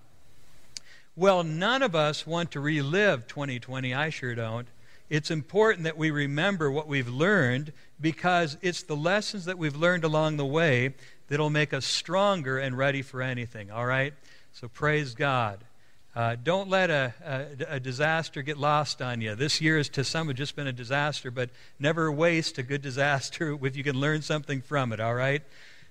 well, 1.17 1.43
none 1.43 1.83
of 1.83 1.95
us 1.95 2.27
want 2.27 2.53
to 2.53 2.61
relive 2.61 3.27
2020. 3.27 3.93
I 3.93 4.11
sure 4.11 4.35
don't. 4.35 4.69
It's 5.11 5.31
important 5.31 5.85
that 5.85 5.97
we 5.97 6.11
remember 6.11 6.71
what 6.71 6.87
we've 6.87 7.09
learned 7.09 7.73
because 8.01 8.57
it's 8.61 8.83
the 8.83 8.95
lessons 8.95 9.47
that 9.47 9.59
we've 9.59 9.75
learned 9.75 10.05
along 10.05 10.37
the 10.37 10.47
way 10.47 10.95
that'll 11.29 11.51
make 11.51 11.73
us 11.73 11.87
stronger 11.87 12.59
and 12.59 12.77
ready 12.77 13.03
for 13.03 13.23
anything, 13.23 13.71
all 13.71 13.87
right? 13.87 14.15
So 14.53 14.69
praise 14.69 15.15
God. 15.15 15.59
Uh, 16.15 16.37
don't 16.43 16.69
let 16.69 16.91
a, 16.91 17.15
a, 17.25 17.75
a, 17.75 17.81
disaster 17.81 18.43
get 18.43 18.59
lost 18.59 19.01
on 19.01 19.21
you. 19.21 19.35
This 19.35 19.61
year 19.61 19.77
has 19.77 19.89
to 19.91 20.03
some 20.03 20.27
have 20.27 20.37
just 20.37 20.57
been 20.57 20.67
a 20.67 20.73
disaster, 20.73 21.31
but 21.31 21.51
never 21.79 22.11
waste 22.11 22.59
a 22.59 22.63
good 22.63 22.83
disaster 22.83 23.57
if 23.63 23.77
you 23.77 23.85
can 23.85 24.01
learn 24.01 24.23
something 24.23 24.61
from 24.61 24.93
it, 24.93 25.01
all 25.01 25.15
right? 25.15 25.43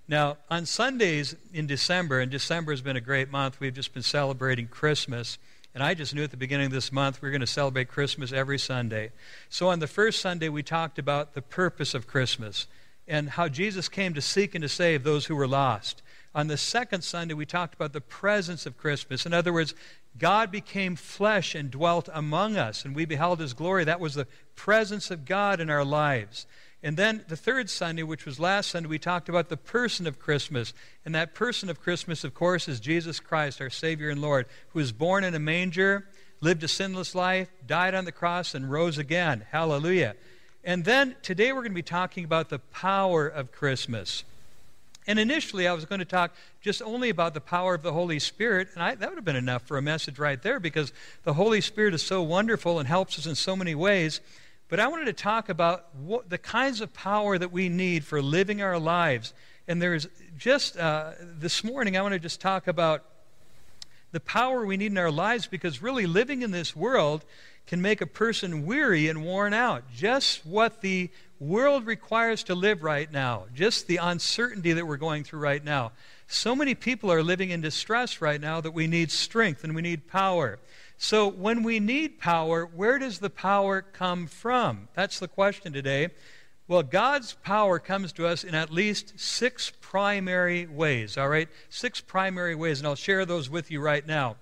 Now, 0.10 0.38
on 0.50 0.66
Sundays 0.66 1.36
in 1.54 1.68
December, 1.68 2.22
and 2.22 2.32
December 2.32 2.72
has 2.72 2.82
been 2.82 2.96
a 2.96 3.02
great 3.02 3.30
month, 3.30 3.60
we've 3.60 3.74
just 3.74 3.94
been 3.94 4.04
celebrating 4.04 4.68
Christmas. 4.68 5.38
And 5.76 5.84
I 5.84 5.94
just 5.96 6.16
knew 6.16 6.24
at 6.24 6.32
the 6.32 6.38
beginning 6.38 6.68
of 6.68 6.72
this 6.72 6.94
month 6.94 7.22
we 7.22 7.28
are 7.28 7.32
going 7.32 7.42
to 7.42 7.48
celebrate 7.48 7.90
Christmas 7.90 8.32
every 8.32 8.58
Sunday. 8.58 9.12
So 9.50 9.68
on 9.68 9.80
the 9.80 9.88
first 9.88 10.22
Sunday, 10.22 10.48
we 10.48 10.64
talked 10.64 10.98
about 10.98 11.34
the 11.34 11.42
purpose 11.42 11.94
of 11.94 12.08
Christmas 12.08 12.68
and 13.06 13.32
how 13.32 13.50
Jesus 13.50 13.90
came 13.90 14.14
to 14.14 14.22
seek 14.22 14.56
and 14.56 14.62
to 14.62 14.70
save 14.70 15.04
those 15.04 15.26
who 15.26 15.36
were 15.36 15.48
lost. 15.48 16.02
On 16.34 16.48
the 16.48 16.58
second 16.58 17.04
Sunday, 17.04 17.34
we 17.34 17.46
talked 17.46 17.74
about 17.74 17.92
the 17.92 18.02
presence 18.02 18.66
of 18.66 18.78
Christmas. 18.78 19.26
In 19.26 19.34
other 19.34 19.52
words, 19.52 19.76
God 20.18 20.52
became 20.52 20.96
flesh 20.96 21.54
and 21.54 21.70
dwelt 21.70 22.10
among 22.14 22.56
us, 22.56 22.86
and 22.86 22.96
we 22.96 23.06
beheld 23.06 23.40
his 23.40 23.54
glory. 23.54 23.84
That 23.84 24.00
was 24.00 24.16
the 24.16 24.28
presence 24.56 25.12
of 25.12 25.26
God 25.26 25.60
in 25.60 25.70
our 25.70 25.86
lives. 25.86 26.48
And 26.88 26.96
then 26.96 27.25
the 27.27 27.36
third 27.36 27.70
Sunday, 27.70 28.03
which 28.03 28.25
was 28.25 28.39
last 28.39 28.70
Sunday, 28.70 28.88
we 28.88 28.98
talked 28.98 29.27
about 29.27 29.50
the 29.50 29.58
person 29.58 30.08
of 30.08 30.20
Christmas. 30.20 30.74
And 31.03 31.13
that 31.15 31.36
person 31.36 31.70
of 31.70 31.82
Christmas, 31.82 32.24
of 32.24 32.34
course, 32.34 32.70
is 32.70 32.79
Jesus 32.79 33.20
Christ, 33.20 33.60
our 33.60 33.70
Savior 33.70 34.10
and 34.10 34.22
Lord, 34.22 34.46
who 34.70 34.79
was 34.79 34.94
born 34.94 35.25
in 35.25 35.36
a 35.36 35.39
manger, 35.39 36.08
lived 36.39 36.63
a 36.63 36.67
sinless 36.70 37.13
life, 37.13 37.50
died 37.67 37.94
on 37.94 38.06
the 38.06 38.13
cross, 38.13 38.56
and 38.56 38.72
rose 38.72 38.98
again. 38.98 39.44
Hallelujah. 39.51 40.15
And 40.63 40.86
then 40.86 41.17
today 41.22 41.51
we're 41.51 41.60
going 41.60 41.74
to 41.74 41.75
be 41.75 41.82
talking 41.82 42.24
about 42.24 42.48
the 42.48 42.60
power 42.60 43.27
of 43.27 43.51
Christmas. 43.51 44.24
And 45.08 45.20
initially, 45.20 45.67
I 45.67 45.74
was 45.74 45.84
going 45.84 46.00
to 46.00 46.06
talk 46.06 46.34
just 46.62 46.82
only 46.82 47.10
about 47.10 47.34
the 47.34 47.41
power 47.41 47.74
of 47.74 47.84
the 47.84 47.91
Holy 47.91 48.20
Spirit, 48.20 48.70
and 48.75 48.82
I, 48.82 48.96
that 48.96 49.10
would 49.10 49.17
have 49.17 49.25
been 49.25 49.36
enough 49.36 49.63
for 49.63 49.77
a 49.77 49.82
message 49.82 50.20
right 50.20 50.41
there 50.41 50.62
because 50.62 50.94
the 51.25 51.34
Holy 51.34 51.60
Spirit 51.60 51.94
is 51.94 52.01
so 52.01 52.24
wonderful 52.24 52.79
and 52.79 52.88
helps 52.88 53.20
us 53.20 53.25
in 53.25 53.36
so 53.36 53.58
many 53.58 53.75
ways. 53.75 54.22
But 54.70 54.80
I 54.80 54.88
wanted 54.88 55.06
to 55.06 55.14
talk 55.14 55.50
about 55.50 55.96
what, 55.96 56.30
the 56.30 56.38
kinds 56.38 56.82
of 56.82 56.94
power 56.94 57.38
that 57.38 57.52
we 57.52 57.70
need 57.70 58.04
for 58.04 58.22
living 58.22 58.62
our 58.62 58.78
lives. 58.78 59.34
And 59.68 59.82
there's 59.82 60.08
just 60.38 60.78
uh, 60.78 61.12
this 61.22 61.64
morning, 61.64 61.96
I 61.96 62.02
want 62.02 62.14
to 62.14 62.20
just 62.20 62.42
talk 62.42 62.68
about 62.68 63.04
the 64.12 64.20
power 64.20 64.66
we 64.66 64.78
need 64.78 64.92
in 64.92 64.98
our 64.98 65.12
lives 65.12 65.48
because 65.48 65.82
really 65.82 66.06
living 66.06 66.42
in 66.42 66.52
this 66.52 66.76
world 66.76 67.24
can 67.66 67.82
make 67.82 68.02
a 68.02 68.08
person 68.08 68.66
weary 68.66 69.08
and 69.08 69.24
worn 69.24 69.54
out. 69.54 69.84
Just 69.94 70.46
what 70.46 70.82
the 70.82 71.10
world 71.40 71.86
requires 71.86 72.44
to 72.44 72.56
live 72.56 72.82
right 72.84 73.12
now, 73.12 73.46
just 73.54 73.88
the 73.88 73.98
uncertainty 73.98 74.74
that 74.74 74.88
we're 74.88 74.98
going 74.98 75.24
through 75.24 75.40
right 75.40 75.64
now. 75.64 75.92
So 76.28 76.56
many 76.56 76.76
people 76.76 77.12
are 77.12 77.24
living 77.24 77.52
in 77.52 77.62
distress 77.62 78.22
right 78.22 78.40
now 78.40 78.60
that 78.62 78.72
we 78.72 78.88
need 78.88 79.12
strength 79.12 79.64
and 79.64 79.76
we 79.76 79.82
need 79.82 80.08
power. 80.08 80.60
So, 81.00 81.27
when 81.27 81.62
we 81.62 81.80
need 81.80 82.20
power, 82.20 82.66
where 82.66 82.98
does 82.98 83.20
the 83.20 83.30
power 83.30 83.82
come 83.82 84.25
from? 84.25 84.88
That's 84.96 85.20
the 85.20 85.27
question 85.27 85.72
today. 85.72 86.10
Well, 86.68 86.84
God's 86.84 87.34
power 87.34 87.80
comes 87.80 88.12
to 88.13 88.27
us 88.27 88.44
in 88.44 88.56
at 88.56 88.72
least 88.72 89.20
six 89.20 89.72
primary 89.80 90.66
ways, 90.66 91.18
all 91.18 91.30
right? 91.30 91.48
Six 91.70 92.01
primary 92.01 92.56
ways, 92.56 92.80
and 92.80 92.88
I'll 92.88 92.96
share 92.96 93.25
those 93.25 93.50
with 93.50 93.70
you 93.72 93.80
right 93.80 94.06
now. 94.06 94.38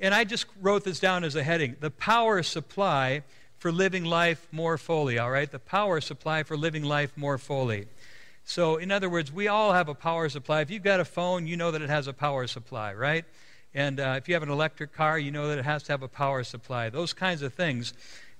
And 0.00 0.12
I 0.12 0.24
just 0.24 0.46
wrote 0.60 0.84
this 0.84 0.98
down 0.98 1.24
as 1.24 1.36
a 1.36 1.42
heading 1.42 1.76
the 1.80 1.90
power 1.90 2.42
supply 2.42 3.22
for 3.58 3.70
living 3.70 4.04
life 4.04 4.48
more 4.50 4.78
fully, 4.78 5.18
all 5.18 5.30
right? 5.30 5.50
The 5.50 5.58
power 5.58 6.00
supply 6.00 6.42
for 6.42 6.56
living 6.56 6.82
life 6.82 7.16
more 7.16 7.38
fully. 7.38 7.86
So, 8.44 8.76
in 8.76 8.90
other 8.90 9.08
words, 9.08 9.30
we 9.30 9.48
all 9.48 9.72
have 9.72 9.88
a 9.88 9.94
power 9.94 10.28
supply. 10.28 10.62
If 10.62 10.70
you've 10.70 10.82
got 10.82 10.98
a 10.98 11.04
phone, 11.04 11.46
you 11.46 11.56
know 11.56 11.70
that 11.70 11.82
it 11.82 11.90
has 11.90 12.08
a 12.08 12.12
power 12.12 12.46
supply, 12.46 12.92
right? 12.94 13.24
And 13.74 14.00
uh, 14.00 14.14
if 14.16 14.28
you 14.28 14.34
have 14.34 14.42
an 14.42 14.50
electric 14.50 14.92
car, 14.92 15.18
you 15.18 15.30
know 15.30 15.48
that 15.48 15.58
it 15.58 15.64
has 15.64 15.82
to 15.84 15.92
have 15.92 16.02
a 16.02 16.08
power 16.08 16.42
supply. 16.42 16.90
Those 16.90 17.12
kinds 17.12 17.42
of 17.42 17.54
things. 17.54 17.94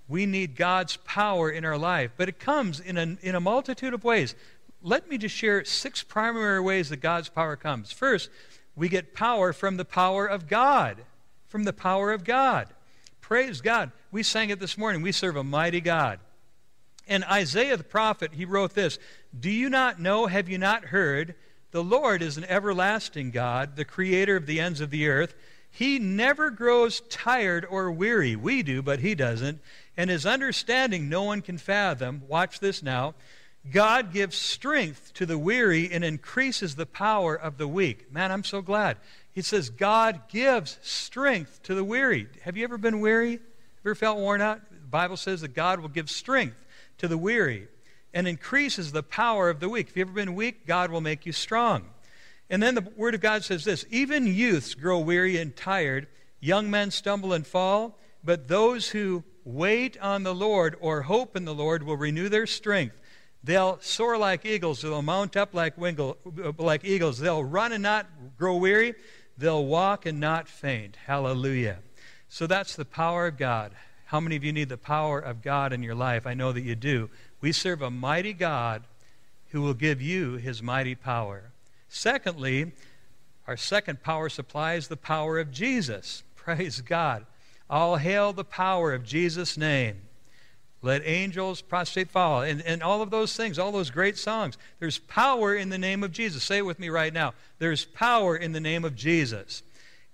We 0.09 0.27
need 0.27 0.57
God's 0.57 0.97
power 0.97 1.51
in 1.51 1.65
our 1.65 1.79
life, 1.79 2.11
but 2.17 2.29
it 2.29 2.41
comes 2.41 2.81
in 2.81 2.99
a, 2.99 3.17
in 3.23 3.37
a 3.37 3.41
multitude 3.41 3.95
of 3.95 4.03
ways. 4.03 4.35
Let 4.83 5.09
me 5.09 5.19
just 5.19 5.37
share 5.37 5.65
six 5.65 6.03
primary 6.03 6.61
ways 6.61 6.89
that 6.89 6.97
God's 6.97 7.29
power 7.29 7.55
comes. 7.55 7.93
First, 7.93 8.29
we 8.75 8.89
get 8.89 9.15
power 9.15 9.53
from 9.53 9.77
the 9.77 9.85
power 9.85 10.27
of 10.27 10.49
God. 10.49 10.97
From 11.47 11.65
the 11.65 11.73
power 11.73 12.13
of 12.13 12.25
God. 12.25 12.69
Praise 13.21 13.61
God. 13.61 13.93
We 14.11 14.25
sang 14.25 14.51
it 14.51 14.59
this 14.59 14.77
morning. 14.77 15.03
We 15.03 15.13
serve 15.13 15.37
a 15.37 15.45
mighty 15.45 15.81
God. 15.81 16.19
And 17.07 17.25
Isaiah 17.25 17.77
the 17.77 17.85
prophet, 17.85 18.33
he 18.33 18.45
wrote 18.45 18.75
this 18.75 18.99
Do 19.39 19.51
you 19.51 19.69
not 19.69 20.01
know, 20.01 20.27
have 20.27 20.49
you 20.49 20.59
not 20.59 20.87
heard? 20.87 21.35
The 21.73 21.85
Lord 21.85 22.21
is 22.23 22.37
an 22.37 22.45
everlasting 22.45 23.31
God, 23.31 23.77
the 23.77 23.85
creator 23.85 24.37
of 24.37 24.47
the 24.47 24.61
ends 24.61 24.81
of 24.81 24.91
the 24.91 25.09
earth. 25.09 25.35
He 25.71 26.01
never 26.01 26.51
grows 26.51 27.01
tired 27.09 27.65
or 27.65 27.93
weary. 27.93 28.35
We 28.35 28.63
do, 28.63 28.83
but 28.83 28.99
he 28.99 29.15
doesn't. 29.15 29.61
And 29.97 30.11
his 30.11 30.27
understanding 30.27 31.09
no 31.09 31.23
one 31.23 31.43
can 31.43 31.59
fathom. 31.59 32.23
Watch 32.27 32.59
this 32.59 32.83
now. 32.83 33.15
God 33.71 34.13
gives 34.13 34.37
strength 34.37 35.13
to 35.15 35.27
the 35.27 35.39
weary 35.39 35.93
and 35.93 36.03
increases 36.03 36.75
the 36.75 36.87
power 36.87 37.37
of 37.37 37.57
the 37.57 37.69
weak. 37.69 38.11
Man, 38.13 38.33
I'm 38.33 38.43
so 38.45 38.63
glad. 38.63 38.97
He 39.33 39.43
says, 39.43 39.71
God 39.71 40.23
gives 40.29 40.79
strength 40.83 41.63
to 41.65 41.75
the 41.75 41.85
weary. 41.85 42.27
Have 42.43 42.57
you 42.57 42.65
ever 42.65 42.79
been 42.79 43.01
weary? 43.01 43.39
Ever 43.85 43.95
felt 43.95 44.19
worn 44.19 44.41
out? 44.41 44.61
The 44.71 44.89
Bible 44.89 45.17
says 45.17 45.43
that 45.43 45.55
God 45.55 45.81
will 45.81 45.89
give 45.89 46.11
strength 46.11 46.65
to 46.99 47.07
the 47.07 47.19
weary 47.19 47.69
and 48.13 48.27
increases 48.27 48.93
the 48.93 49.03
power 49.03 49.49
of 49.49 49.61
the 49.61 49.69
weak. 49.69 49.89
If 49.89 49.97
you've 49.97 50.09
ever 50.09 50.15
been 50.15 50.35
weak, 50.35 50.67
God 50.67 50.91
will 50.91 51.01
make 51.01 51.27
you 51.27 51.33
strong. 51.33 51.85
And 52.49 52.63
then 52.63 52.75
the 52.75 52.87
Word 52.97 53.15
of 53.15 53.21
God 53.21 53.45
says 53.45 53.65
this 53.65 53.85
Even 53.91 54.27
youths 54.27 54.75
grow 54.75 54.99
weary 54.99 55.37
and 55.39 55.55
tired, 55.55 56.09
young 56.41 56.71
men 56.71 56.91
stumble 56.91 57.33
and 57.33 57.47
fall, 57.47 57.99
but 58.25 58.49
those 58.49 58.89
who 58.89 59.23
wait 59.45 59.99
on 60.01 60.25
the 60.25 60.35
Lord 60.35 60.77
or 60.81 61.03
hope 61.03 61.37
in 61.37 61.45
the 61.45 61.55
Lord 61.55 61.83
will 61.83 61.97
renew 61.97 62.29
their 62.29 62.47
strength. 62.47 62.97
They'll 63.43 63.79
soar 63.81 64.19
like 64.19 64.45
eagles. 64.45 64.83
They'll 64.83 65.01
mount 65.01 65.37
up 65.37 65.55
like, 65.55 65.79
wingle, 65.79 66.19
uh, 66.45 66.53
like 66.59 66.85
eagles. 66.85 67.19
They'll 67.19 67.45
run 67.45 67.73
and 67.73 67.83
not 67.83 68.07
grow 68.37 68.57
weary. 68.57 68.95
They'll 69.39 69.65
walk 69.65 70.05
and 70.05 70.21
not 70.21 70.47
faint. 70.49 70.97
Hallelujah. 71.07 71.79
So 72.29 72.47
that's 72.47 72.77
the 72.77 72.85
power 72.85 73.27
of 73.27 73.39
God. 73.39 73.73
How 74.11 74.19
many 74.19 74.35
of 74.35 74.43
you 74.43 74.53
need 74.53 74.69
the 74.69 74.77
power 74.77 75.21
of 75.21 75.41
God 75.41 75.73
in 75.73 75.85
your 75.85 75.95
life? 75.95 76.27
I 76.27 76.35
know 76.35 76.51
that 76.51 76.63
you 76.63 76.75
do. 76.75 77.11
We 77.41 77.53
serve 77.53 77.81
a 77.81 77.93
mighty 77.93 78.33
God 78.33 78.83
who 79.51 79.63
will 79.63 79.73
give 79.73 80.03
you 80.03 80.33
his 80.33 80.61
mighty 80.61 80.97
power. 80.97 81.53
Secondly, 81.89 82.73
our 83.47 83.57
second 83.57 84.03
power 84.03 84.29
supply 84.29 84.75
is 84.75 84.89
the 84.89 84.97
power 84.97 85.39
of 85.39 85.53
Jesus. 85.53 86.25
Praise 86.35 86.81
God. 86.81 87.25
All 87.71 87.99
hail 87.99 88.33
the 88.33 88.43
power 88.43 88.93
of 88.93 89.05
Jesus' 89.05 89.57
name. 89.57 90.01
Let 90.83 91.03
angels 91.05 91.63
prostrate 91.63 92.11
fall. 92.11 92.43
And, 92.43 92.63
and 92.63 92.83
all 92.83 93.03
of 93.03 93.11
those 93.11 93.37
things, 93.37 93.61
all 93.61 93.71
those 93.71 93.91
great 93.91 94.19
songs. 94.19 94.59
There's 94.81 94.99
power 94.99 95.55
in 95.55 95.69
the 95.69 95.79
name 95.79 96.03
of 96.03 96.11
Jesus. 96.11 96.43
Say 96.43 96.59
it 96.59 96.67
with 96.67 96.81
me 96.81 96.89
right 96.89 97.15
now. 97.15 97.33
There's 97.61 97.85
power 97.85 98.37
in 98.37 98.51
the 98.51 98.61
name 98.61 98.85
of 98.85 98.97
Jesus. 98.97 99.63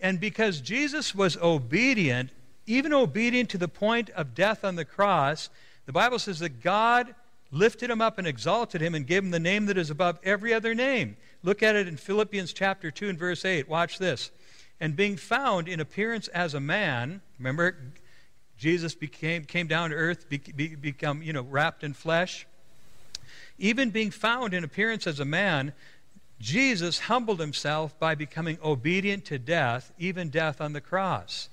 And 0.00 0.20
because 0.20 0.60
Jesus 0.60 1.14
was 1.14 1.38
obedient, 1.38 2.28
even 2.66 2.92
obedient 2.92 3.50
to 3.50 3.58
the 3.58 3.68
point 3.68 4.10
of 4.10 4.34
death 4.34 4.64
on 4.64 4.76
the 4.76 4.84
cross, 4.84 5.50
the 5.86 5.92
Bible 5.92 6.18
says 6.18 6.40
that 6.40 6.62
God 6.62 7.14
lifted 7.50 7.90
him 7.90 8.00
up 8.00 8.18
and 8.18 8.26
exalted 8.26 8.80
him 8.80 8.94
and 8.94 9.06
gave 9.06 9.22
him 9.22 9.30
the 9.30 9.38
name 9.38 9.66
that 9.66 9.78
is 9.78 9.90
above 9.90 10.18
every 10.24 10.52
other 10.52 10.74
name. 10.74 11.16
Look 11.42 11.62
at 11.62 11.76
it 11.76 11.86
in 11.86 11.96
Philippians 11.96 12.52
chapter 12.52 12.90
2 12.90 13.08
and 13.08 13.18
verse 13.18 13.44
8. 13.44 13.68
Watch 13.68 13.98
this. 13.98 14.30
And 14.80 14.96
being 14.96 15.16
found 15.16 15.68
in 15.68 15.80
appearance 15.80 16.28
as 16.28 16.54
a 16.54 16.60
man, 16.60 17.22
remember, 17.38 17.76
Jesus 18.58 18.94
became, 18.94 19.44
came 19.44 19.66
down 19.66 19.90
to 19.90 19.96
earth, 19.96 20.28
be, 20.28 20.38
be, 20.38 20.74
become, 20.74 21.22
you 21.22 21.32
know, 21.32 21.42
wrapped 21.42 21.84
in 21.84 21.94
flesh. 21.94 22.46
Even 23.58 23.90
being 23.90 24.10
found 24.10 24.52
in 24.52 24.64
appearance 24.64 25.06
as 25.06 25.20
a 25.20 25.24
man, 25.24 25.72
Jesus 26.40 27.00
humbled 27.00 27.40
himself 27.40 27.98
by 27.98 28.14
becoming 28.14 28.58
obedient 28.62 29.24
to 29.26 29.38
death, 29.38 29.92
even 29.98 30.28
death 30.28 30.60
on 30.60 30.72
the 30.72 30.80
cross. 30.80 31.48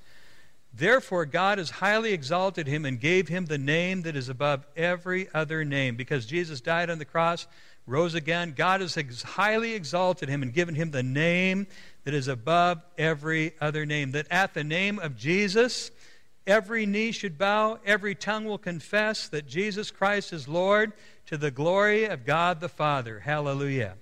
Therefore, 0.73 1.25
God 1.25 1.59
has 1.59 1.69
highly 1.69 2.13
exalted 2.13 2.65
him 2.65 2.83
and 2.83 2.99
gave 2.99 3.27
him 3.27 3.45
the 3.45 3.59
name 3.59 4.01
that 4.03 4.15
is 4.15 4.27
above 4.27 4.65
every 4.75 5.27
other 5.33 5.63
name. 5.63 5.95
Because 5.95 6.25
Jesus 6.25 6.61
died 6.61 6.89
on 6.89 6.97
the 6.97 7.05
cross, 7.05 7.45
rose 7.85 8.15
again, 8.15 8.53
God 8.57 8.81
has 8.81 8.95
highly 9.21 9.73
exalted 9.73 10.29
him 10.29 10.41
and 10.41 10.51
given 10.51 10.73
him 10.73 10.89
the 10.89 11.03
name 11.03 11.67
that 12.05 12.15
is 12.15 12.27
above 12.27 12.81
every 12.97 13.53
other 13.61 13.85
name. 13.85 14.11
That 14.11 14.27
at 14.31 14.55
the 14.55 14.63
name 14.63 14.97
of 14.97 15.15
Jesus, 15.15 15.91
every 16.47 16.87
knee 16.87 17.11
should 17.11 17.37
bow, 17.37 17.77
every 17.85 18.15
tongue 18.15 18.45
will 18.45 18.57
confess 18.57 19.27
that 19.27 19.47
Jesus 19.47 19.91
Christ 19.91 20.33
is 20.33 20.47
Lord 20.47 20.93
to 21.27 21.37
the 21.37 21.51
glory 21.51 22.05
of 22.05 22.25
God 22.25 22.61
the 22.61 22.69
Father. 22.69 23.19
Hallelujah. 23.19 23.93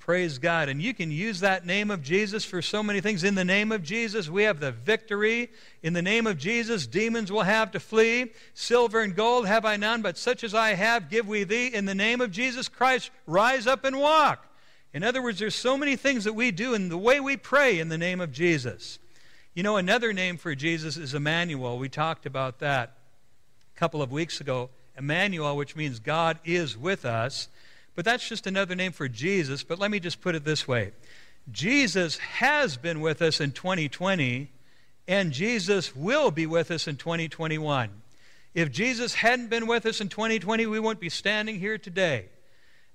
Praise 0.00 0.38
God. 0.38 0.68
And 0.70 0.80
you 0.80 0.94
can 0.94 1.10
use 1.10 1.40
that 1.40 1.66
name 1.66 1.90
of 1.90 2.02
Jesus 2.02 2.44
for 2.44 2.62
so 2.62 2.82
many 2.82 3.00
things. 3.00 3.22
In 3.22 3.34
the 3.34 3.44
name 3.44 3.70
of 3.70 3.82
Jesus, 3.82 4.30
we 4.30 4.44
have 4.44 4.58
the 4.58 4.72
victory. 4.72 5.50
In 5.82 5.92
the 5.92 6.02
name 6.02 6.26
of 6.26 6.38
Jesus, 6.38 6.86
demons 6.86 7.30
will 7.30 7.42
have 7.42 7.70
to 7.72 7.80
flee. 7.80 8.32
Silver 8.54 9.02
and 9.02 9.14
gold 9.14 9.46
have 9.46 9.64
I 9.64 9.76
none, 9.76 10.00
but 10.00 10.16
such 10.16 10.42
as 10.42 10.54
I 10.54 10.70
have 10.70 11.10
give 11.10 11.28
we 11.28 11.44
thee. 11.44 11.68
In 11.68 11.84
the 11.84 11.94
name 11.94 12.20
of 12.22 12.30
Jesus 12.32 12.66
Christ, 12.66 13.10
rise 13.26 13.66
up 13.66 13.84
and 13.84 14.00
walk. 14.00 14.46
In 14.94 15.04
other 15.04 15.22
words, 15.22 15.38
there's 15.38 15.54
so 15.54 15.76
many 15.76 15.96
things 15.96 16.24
that 16.24 16.32
we 16.32 16.50
do 16.50 16.74
in 16.74 16.88
the 16.88 16.98
way 16.98 17.20
we 17.20 17.36
pray 17.36 17.78
in 17.78 17.90
the 17.90 17.98
name 17.98 18.20
of 18.20 18.32
Jesus. 18.32 18.98
You 19.54 19.62
know, 19.62 19.76
another 19.76 20.14
name 20.14 20.38
for 20.38 20.54
Jesus 20.54 20.96
is 20.96 21.14
Emmanuel. 21.14 21.78
We 21.78 21.90
talked 21.90 22.24
about 22.24 22.58
that 22.60 22.96
a 23.76 23.78
couple 23.78 24.00
of 24.00 24.10
weeks 24.10 24.40
ago. 24.40 24.70
Emmanuel, 24.96 25.56
which 25.56 25.76
means 25.76 25.98
God 26.00 26.38
is 26.44 26.76
with 26.76 27.04
us. 27.04 27.48
But 27.94 28.04
that's 28.04 28.28
just 28.28 28.46
another 28.46 28.74
name 28.74 28.92
for 28.92 29.08
Jesus. 29.08 29.62
But 29.62 29.78
let 29.78 29.90
me 29.90 30.00
just 30.00 30.20
put 30.20 30.34
it 30.34 30.44
this 30.44 30.66
way 30.66 30.92
Jesus 31.50 32.18
has 32.18 32.76
been 32.76 33.00
with 33.00 33.22
us 33.22 33.40
in 33.40 33.52
2020, 33.52 34.50
and 35.08 35.32
Jesus 35.32 35.94
will 35.96 36.30
be 36.30 36.46
with 36.46 36.70
us 36.70 36.86
in 36.86 36.96
2021. 36.96 37.90
If 38.54 38.72
Jesus 38.72 39.14
hadn't 39.14 39.48
been 39.48 39.66
with 39.66 39.86
us 39.86 40.00
in 40.00 40.08
2020, 40.08 40.66
we 40.66 40.80
wouldn't 40.80 41.00
be 41.00 41.08
standing 41.08 41.58
here 41.58 41.78
today. 41.78 42.26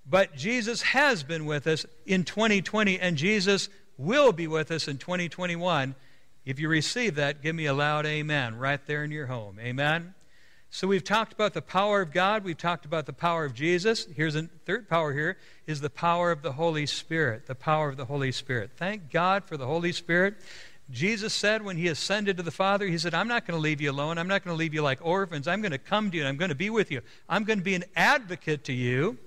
But 0.05 0.35
Jesus 0.35 0.81
has 0.83 1.23
been 1.23 1.45
with 1.45 1.65
us 1.65 1.85
in 2.05 2.23
2020, 2.25 2.99
and 2.99 3.17
Jesus 3.17 3.69
will 3.97 4.31
be 4.31 4.47
with 4.47 4.69
us 4.71 4.87
in 4.87 4.97
2021. 4.97 5.95
If 6.45 6.59
you 6.59 6.69
receive 6.69 7.15
that, 7.15 7.41
give 7.41 7.55
me 7.55 7.65
a 7.65 7.73
loud 7.73 8.05
amen 8.05 8.57
right 8.57 8.85
there 8.85 9.03
in 9.03 9.11
your 9.11 9.25
home. 9.25 9.59
Amen. 9.59 10.13
So 10.75 10.89
we've 10.89 11.05
talked 11.05 11.31
about 11.31 11.53
the 11.53 11.61
power 11.61 12.01
of 12.01 12.11
God, 12.11 12.43
we've 12.43 12.57
talked 12.57 12.83
about 12.83 13.05
the 13.05 13.13
power 13.13 13.45
of 13.45 13.53
Jesus. 13.53 14.07
Here's 14.13 14.35
a 14.35 14.49
third 14.65 14.89
power 14.89 15.13
here 15.13 15.37
is 15.67 15.79
the 15.79 15.89
power 15.89 16.31
of 16.31 16.41
the 16.41 16.51
Holy 16.51 16.85
Spirit, 16.85 17.45
the 17.45 17.55
power 17.55 17.87
of 17.87 17.95
the 17.95 18.03
Holy 18.03 18.33
Spirit. 18.33 18.71
Thank 18.75 19.09
God 19.09 19.45
for 19.45 19.55
the 19.55 19.65
Holy 19.65 19.93
Spirit. 19.93 20.35
Jesus 20.91 21.33
said 21.33 21.63
when 21.63 21.77
he 21.77 21.87
ascended 21.87 22.35
to 22.35 22.43
the 22.43 22.51
Father, 22.51 22.87
he 22.87 22.97
said, 22.97 23.13
I'm 23.13 23.29
not 23.29 23.47
going 23.47 23.57
to 23.57 23.61
leave 23.61 23.79
you 23.79 23.89
alone. 23.89 24.17
I'm 24.17 24.27
not 24.27 24.43
going 24.43 24.53
to 24.53 24.59
leave 24.59 24.73
you 24.73 24.81
like 24.81 24.99
orphans. 25.01 25.47
I'm 25.47 25.61
going 25.61 25.71
to 25.71 25.77
come 25.77 26.11
to 26.11 26.17
you 26.17 26.23
and 26.23 26.27
I'm 26.27 26.35
going 26.35 26.49
to 26.49 26.55
be 26.55 26.69
with 26.69 26.91
you. 26.91 26.99
I'm 27.29 27.45
going 27.45 27.59
to 27.59 27.63
be 27.63 27.75
an 27.75 27.85
advocate 27.95 28.65
to 28.65 28.73
you. 28.73 29.17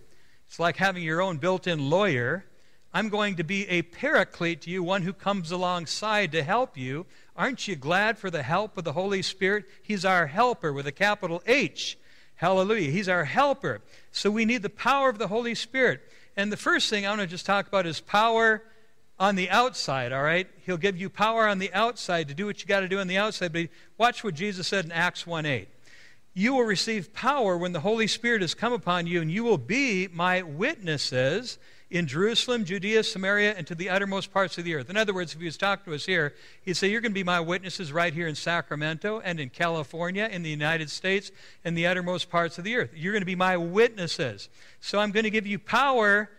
It's 0.49 0.61
like 0.61 0.77
having 0.77 1.03
your 1.03 1.23
own 1.23 1.39
built 1.39 1.67
in 1.67 1.89
lawyer. 1.89 2.45
I'm 2.93 3.11
going 3.11 3.37
to 3.37 3.45
be 3.45 3.69
a 3.69 3.83
paraclete 3.83 4.63
to 4.63 4.71
you, 4.71 4.83
one 4.83 5.03
who 5.03 5.13
comes 5.13 5.51
alongside 5.51 6.33
to 6.33 6.43
help 6.43 6.77
you. 6.77 7.07
Aren't 7.37 7.69
you 7.69 7.77
glad 7.77 8.19
for 8.19 8.31
the 8.31 8.43
help 8.43 8.79
of 8.79 8.85
the 8.85 8.95
Holy 8.95 9.21
Spirit? 9.21 9.67
He's 9.83 10.05
our 10.05 10.27
helper 10.27 10.73
with 10.73 10.87
a 10.87 10.93
capital 10.93 11.43
H. 11.47 11.99
Hallelujah. 12.37 12.91
He's 12.91 13.09
our 13.09 13.25
helper. 13.25 13.83
So 14.11 14.31
we 14.31 14.45
need 14.45 14.63
the 14.63 14.71
power 14.71 15.11
of 15.11 15.19
the 15.19 15.29
Holy 15.29 15.55
Spirit. 15.55 16.01
And 16.37 16.51
the 16.51 16.57
first 16.57 16.89
thing 16.89 17.05
I 17.05 17.11
want 17.11 17.21
to 17.21 17.27
just 17.27 17.45
talk 17.45 17.67
about 17.67 17.85
is 17.85 18.01
power 18.01 18.63
on 19.19 19.35
the 19.35 19.51
outside, 19.51 20.13
all 20.13 20.23
right? 20.23 20.49
He'll 20.65 20.77
give 20.77 20.97
you 20.97 21.11
power 21.11 21.49
on 21.49 21.59
the 21.59 21.73
outside 21.75 22.29
to 22.29 22.35
do 22.35 22.47
what 22.47 22.61
you 22.61 22.67
got 22.67 22.81
to 22.81 22.89
do 22.89 23.01
on 23.01 23.09
the 23.09 23.19
outside. 23.19 23.53
But 23.53 23.69
watch 23.99 24.23
what 24.23 24.35
Jesus 24.35 24.69
said 24.69 24.85
in 24.85 24.93
Acts 24.93 25.27
1 25.27 25.45
8. 25.45 25.69
You 26.35 26.55
will 26.55 26.65
receive 26.65 27.13
power 27.13 27.59
when 27.59 27.73
the 27.73 27.81
Holy 27.81 28.07
Spirit 28.07 28.43
has 28.43 28.55
come 28.55 28.73
upon 28.73 29.09
you, 29.09 29.21
and 29.21 29.31
you 29.31 29.43
will 29.43 29.59
be 29.59 30.07
my 30.07 30.43
witnesses 30.43 31.59
in 31.91 32.07
Jerusalem, 32.07 32.65
Judea, 32.65 33.03
Samaria, 33.03 33.55
and 33.57 33.67
to 33.67 33.75
the 33.75 33.89
uttermost 33.89 34.33
parts 34.33 34.59
of 34.59 34.65
the 34.65 34.75
earth. 34.75 34.91
In 34.91 34.97
other 34.97 35.15
words, 35.15 35.33
if 35.33 35.41
he 35.41 35.47
was 35.47 35.57
talking 35.57 35.85
to 35.87 35.95
us 35.95 36.05
here, 36.05 36.35
he'd 36.63 36.77
say, 36.77 36.89
You're 36.89 37.01
going 37.01 37.13
to 37.13 37.15
be 37.15 37.25
my 37.25 37.41
witnesses 37.41 37.93
right 37.93 38.13
here 38.13 38.29
in 38.29 38.35
Sacramento 38.35 39.23
and 39.25 39.41
in 39.41 39.49
California, 39.49 40.29
in 40.31 40.43
the 40.43 40.51
United 40.51 40.91
States, 40.91 41.31
and 41.65 41.77
the 41.77 41.87
uttermost 41.87 42.29
parts 42.31 42.59
of 42.59 42.65
the 42.65 42.77
earth. 42.77 42.91
You're 42.95 43.13
going 43.13 43.23
to 43.23 43.27
be 43.27 43.35
my 43.35 43.57
witnesses. 43.57 44.51
So 44.81 44.99
I'm 44.99 45.13
going 45.13 45.25
to 45.25 45.31
give 45.31 45.47
you 45.47 45.59
power. 45.59 46.31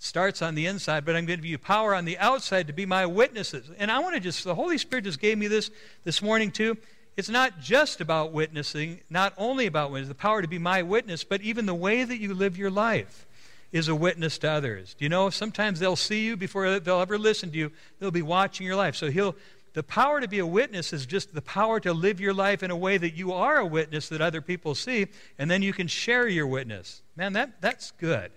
Starts 0.00 0.42
on 0.42 0.54
the 0.54 0.66
inside, 0.66 1.04
but 1.04 1.16
I'm 1.16 1.26
going 1.26 1.38
to 1.38 1.42
give 1.42 1.50
you 1.50 1.58
power 1.58 1.92
on 1.92 2.04
the 2.04 2.16
outside 2.18 2.68
to 2.68 2.72
be 2.72 2.86
my 2.86 3.04
witnesses. 3.04 3.68
And 3.78 3.90
I 3.90 3.98
want 3.98 4.14
to 4.14 4.20
just, 4.20 4.44
the 4.44 4.54
Holy 4.54 4.78
Spirit 4.78 5.06
just 5.06 5.18
gave 5.18 5.36
me 5.36 5.48
this 5.48 5.72
this 6.04 6.22
morning 6.22 6.52
too. 6.52 6.76
It's 7.16 7.28
not 7.28 7.58
just 7.58 8.00
about 8.00 8.30
witnessing, 8.30 9.00
not 9.10 9.34
only 9.36 9.66
about 9.66 9.90
witnessing, 9.90 10.10
the 10.10 10.14
power 10.14 10.40
to 10.40 10.46
be 10.46 10.60
my 10.60 10.82
witness, 10.82 11.24
but 11.24 11.40
even 11.40 11.66
the 11.66 11.74
way 11.74 12.04
that 12.04 12.18
you 12.18 12.32
live 12.32 12.56
your 12.56 12.70
life 12.70 13.26
is 13.72 13.88
a 13.88 13.94
witness 13.94 14.38
to 14.38 14.50
others. 14.50 14.94
Do 14.94 15.04
you 15.04 15.08
know, 15.08 15.30
sometimes 15.30 15.80
they'll 15.80 15.96
see 15.96 16.24
you 16.24 16.36
before 16.36 16.80
they'll 16.80 17.00
ever 17.00 17.18
listen 17.18 17.50
to 17.50 17.58
you. 17.58 17.72
They'll 17.98 18.10
be 18.10 18.22
watching 18.22 18.66
your 18.66 18.76
life. 18.76 18.96
So 18.96 19.10
he'll, 19.10 19.36
the 19.74 19.82
power 19.82 20.20
to 20.20 20.28
be 20.28 20.38
a 20.38 20.46
witness 20.46 20.92
is 20.92 21.06
just 21.06 21.34
the 21.34 21.42
power 21.42 21.78
to 21.80 21.92
live 21.92 22.20
your 22.20 22.34
life 22.34 22.62
in 22.62 22.70
a 22.70 22.76
way 22.76 22.96
that 22.96 23.14
you 23.14 23.32
are 23.32 23.58
a 23.58 23.66
witness 23.66 24.08
that 24.08 24.20
other 24.20 24.40
people 24.40 24.74
see, 24.74 25.06
and 25.38 25.50
then 25.50 25.62
you 25.62 25.72
can 25.72 25.86
share 25.86 26.26
your 26.26 26.46
witness. 26.46 27.02
Man, 27.16 27.34
that, 27.34 27.60
that's 27.60 27.90
good. 27.92 28.32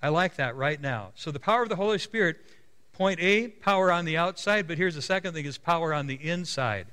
I 0.00 0.08
like 0.08 0.36
that 0.36 0.56
right 0.56 0.80
now. 0.80 1.10
So 1.14 1.30
the 1.30 1.40
power 1.40 1.62
of 1.62 1.68
the 1.68 1.76
Holy 1.76 1.98
Spirit, 1.98 2.36
point 2.92 3.20
A, 3.20 3.48
power 3.48 3.90
on 3.90 4.04
the 4.04 4.16
outside, 4.16 4.68
but 4.68 4.78
here's 4.78 4.94
the 4.94 5.02
second 5.02 5.34
thing 5.34 5.44
is 5.44 5.58
power 5.58 5.92
on 5.92 6.06
the 6.06 6.14
inside. 6.14 6.86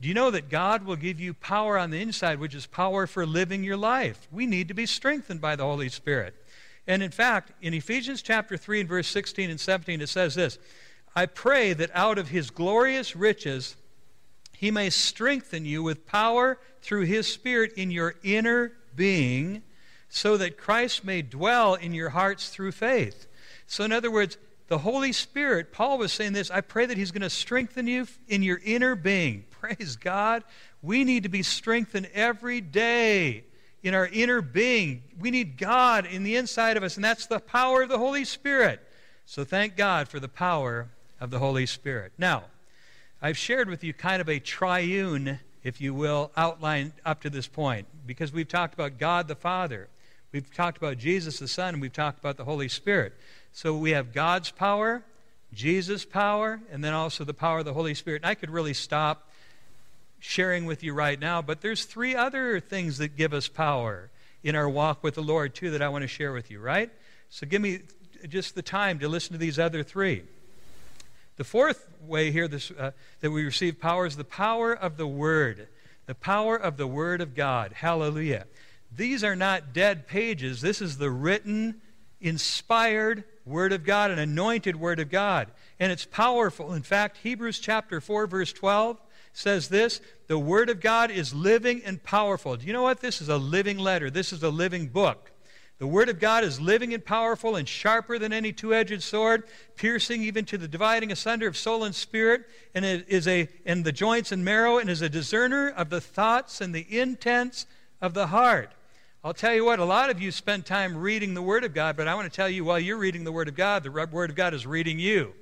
Do 0.00 0.08
you 0.08 0.14
know 0.14 0.30
that 0.30 0.50
God 0.50 0.84
will 0.84 0.96
give 0.96 1.20
you 1.20 1.34
power 1.34 1.78
on 1.78 1.90
the 1.90 2.00
inside, 2.00 2.38
which 2.38 2.54
is 2.54 2.66
power 2.66 3.06
for 3.06 3.24
living 3.24 3.64
your 3.64 3.76
life? 3.76 4.28
We 4.30 4.44
need 4.44 4.68
to 4.68 4.74
be 4.74 4.86
strengthened 4.86 5.40
by 5.40 5.56
the 5.56 5.64
Holy 5.64 5.88
Spirit. 5.88 6.34
And 6.86 7.02
in 7.02 7.10
fact, 7.10 7.52
in 7.62 7.72
Ephesians 7.74 8.20
chapter 8.22 8.56
3 8.56 8.80
and 8.80 8.88
verse 8.88 9.08
16 9.08 9.50
and 9.50 9.60
17, 9.60 10.00
it 10.00 10.08
says 10.08 10.34
this 10.34 10.58
I 11.16 11.26
pray 11.26 11.72
that 11.72 11.90
out 11.94 12.18
of 12.18 12.28
his 12.28 12.50
glorious 12.50 13.14
riches 13.16 13.76
he 14.52 14.70
may 14.70 14.90
strengthen 14.90 15.64
you 15.64 15.82
with 15.82 16.06
power 16.06 16.58
through 16.80 17.04
his 17.04 17.26
Spirit 17.26 17.72
in 17.76 17.90
your 17.90 18.14
inner 18.22 18.72
being, 18.94 19.62
so 20.08 20.36
that 20.36 20.58
Christ 20.58 21.04
may 21.04 21.22
dwell 21.22 21.74
in 21.74 21.92
your 21.92 22.10
hearts 22.10 22.48
through 22.48 22.72
faith. 22.72 23.26
So, 23.66 23.84
in 23.84 23.92
other 23.92 24.10
words, 24.10 24.38
the 24.68 24.78
Holy 24.78 25.12
Spirit, 25.12 25.72
Paul 25.72 25.98
was 25.98 26.12
saying 26.12 26.32
this, 26.32 26.50
I 26.50 26.60
pray 26.60 26.86
that 26.86 26.96
he's 26.96 27.10
going 27.10 27.22
to 27.22 27.30
strengthen 27.30 27.86
you 27.86 28.06
in 28.28 28.42
your 28.42 28.60
inner 28.64 28.94
being. 28.94 29.44
Praise 29.50 29.96
God. 29.96 30.44
We 30.82 31.04
need 31.04 31.22
to 31.24 31.28
be 31.28 31.42
strengthened 31.42 32.08
every 32.14 32.60
day 32.60 33.44
in 33.84 33.94
our 33.94 34.08
inner 34.08 34.40
being. 34.40 35.02
We 35.20 35.30
need 35.30 35.58
God 35.58 36.06
in 36.06 36.24
the 36.24 36.34
inside 36.34 36.76
of 36.76 36.82
us, 36.82 36.96
and 36.96 37.04
that's 37.04 37.26
the 37.26 37.38
power 37.38 37.82
of 37.82 37.90
the 37.90 37.98
Holy 37.98 38.24
Spirit. 38.24 38.80
So 39.26 39.44
thank 39.44 39.76
God 39.76 40.08
for 40.08 40.18
the 40.18 40.28
power 40.28 40.88
of 41.20 41.30
the 41.30 41.38
Holy 41.38 41.66
Spirit. 41.66 42.12
Now, 42.18 42.44
I've 43.22 43.38
shared 43.38 43.68
with 43.68 43.84
you 43.84 43.92
kind 43.92 44.20
of 44.20 44.28
a 44.28 44.38
triune, 44.38 45.38
if 45.62 45.80
you 45.80 45.94
will, 45.94 46.32
outline 46.36 46.94
up 47.04 47.20
to 47.22 47.30
this 47.30 47.46
point, 47.46 47.86
because 48.06 48.32
we've 48.32 48.48
talked 48.48 48.74
about 48.74 48.98
God 48.98 49.28
the 49.28 49.34
Father, 49.34 49.88
we've 50.32 50.52
talked 50.52 50.78
about 50.78 50.98
Jesus 50.98 51.38
the 51.38 51.46
Son, 51.46 51.74
and 51.74 51.80
we've 51.80 51.92
talked 51.92 52.18
about 52.18 52.38
the 52.38 52.44
Holy 52.44 52.68
Spirit. 52.68 53.12
So 53.52 53.76
we 53.76 53.90
have 53.90 54.12
God's 54.12 54.50
power, 54.50 55.02
Jesus' 55.52 56.04
power, 56.04 56.60
and 56.72 56.82
then 56.82 56.94
also 56.94 57.22
the 57.22 57.34
power 57.34 57.60
of 57.60 57.64
the 57.66 57.74
Holy 57.74 57.94
Spirit. 57.94 58.22
And 58.22 58.30
I 58.30 58.34
could 58.34 58.50
really 58.50 58.74
stop 58.74 59.30
sharing 60.24 60.64
with 60.64 60.82
you 60.82 60.94
right 60.94 61.20
now, 61.20 61.42
but 61.42 61.60
there's 61.60 61.84
three 61.84 62.16
other 62.16 62.58
things 62.58 62.96
that 62.96 63.14
give 63.14 63.34
us 63.34 63.46
power 63.46 64.10
in 64.42 64.56
our 64.56 64.68
walk 64.68 65.04
with 65.04 65.14
the 65.14 65.22
Lord, 65.22 65.54
too, 65.54 65.70
that 65.72 65.82
I 65.82 65.90
want 65.90 66.00
to 66.00 66.08
share 66.08 66.32
with 66.32 66.50
you, 66.50 66.60
right? 66.60 66.90
So 67.28 67.46
give 67.46 67.60
me 67.60 67.80
just 68.26 68.54
the 68.54 68.62
time 68.62 68.98
to 69.00 69.08
listen 69.08 69.32
to 69.32 69.38
these 69.38 69.58
other 69.58 69.82
three. 69.82 70.22
The 71.36 71.44
fourth 71.44 71.90
way 72.00 72.30
here 72.30 72.48
this, 72.48 72.70
uh, 72.70 72.92
that 73.20 73.30
we 73.30 73.44
receive 73.44 73.78
power 73.78 74.06
is 74.06 74.16
the 74.16 74.24
power 74.24 74.72
of 74.72 74.96
the 74.96 75.06
Word. 75.06 75.68
The 76.06 76.14
power 76.14 76.56
of 76.56 76.78
the 76.78 76.86
Word 76.86 77.20
of 77.20 77.34
God. 77.34 77.72
Hallelujah. 77.74 78.46
These 78.90 79.22
are 79.24 79.36
not 79.36 79.74
dead 79.74 80.06
pages. 80.06 80.62
This 80.62 80.80
is 80.80 80.96
the 80.96 81.10
written, 81.10 81.82
inspired 82.22 83.24
Word 83.44 83.74
of 83.74 83.84
God, 83.84 84.10
an 84.10 84.18
anointed 84.18 84.76
Word 84.76 85.00
of 85.00 85.10
God. 85.10 85.48
And 85.78 85.92
it's 85.92 86.06
powerful. 86.06 86.72
In 86.72 86.82
fact, 86.82 87.18
Hebrews 87.18 87.58
chapter 87.58 88.00
4, 88.00 88.26
verse 88.26 88.54
12 88.54 88.98
says 89.34 89.68
this 89.68 90.00
the 90.28 90.38
Word 90.38 90.70
of 90.70 90.80
God 90.80 91.10
is 91.10 91.34
living 91.34 91.82
and 91.84 92.02
powerful. 92.02 92.56
Do 92.56 92.66
you 92.66 92.72
know 92.72 92.82
what? 92.82 93.00
This 93.00 93.20
is 93.20 93.28
a 93.28 93.36
living 93.36 93.76
letter, 93.76 94.08
this 94.08 94.32
is 94.32 94.42
a 94.42 94.48
living 94.48 94.86
book. 94.86 95.30
The 95.78 95.88
Word 95.88 96.08
of 96.08 96.20
God 96.20 96.44
is 96.44 96.60
living 96.60 96.94
and 96.94 97.04
powerful 97.04 97.56
and 97.56 97.68
sharper 97.68 98.16
than 98.16 98.32
any 98.32 98.52
two 98.52 98.72
edged 98.72 99.02
sword, 99.02 99.42
piercing 99.74 100.22
even 100.22 100.44
to 100.46 100.56
the 100.56 100.68
dividing 100.68 101.10
asunder 101.10 101.48
of 101.48 101.56
soul 101.56 101.82
and 101.82 101.94
spirit, 101.94 102.44
and 102.74 102.84
it 102.84 103.06
is 103.08 103.26
a 103.26 103.48
in 103.66 103.82
the 103.82 103.92
joints 103.92 104.30
and 104.30 104.44
marrow, 104.44 104.78
and 104.78 104.88
is 104.88 105.02
a 105.02 105.08
discerner 105.08 105.68
of 105.68 105.90
the 105.90 106.00
thoughts 106.00 106.60
and 106.60 106.72
the 106.72 106.86
intents 106.96 107.66
of 108.00 108.14
the 108.14 108.28
heart. 108.28 108.72
I'll 109.24 109.34
tell 109.34 109.54
you 109.54 109.64
what, 109.64 109.80
a 109.80 109.84
lot 109.84 110.10
of 110.10 110.20
you 110.20 110.30
spend 110.30 110.64
time 110.64 110.96
reading 110.96 111.34
the 111.34 111.42
Word 111.42 111.64
of 111.64 111.74
God, 111.74 111.96
but 111.96 112.06
I 112.06 112.14
want 112.14 112.30
to 112.30 112.36
tell 112.36 112.48
you 112.48 112.64
while 112.64 112.78
you're 112.78 112.96
reading 112.96 113.24
the 113.24 113.32
Word 113.32 113.48
of 113.48 113.56
God, 113.56 113.82
the 113.82 113.90
Word 113.90 114.30
of 114.30 114.36
God 114.36 114.54
is 114.54 114.66
reading 114.66 115.00
you. 115.00 115.34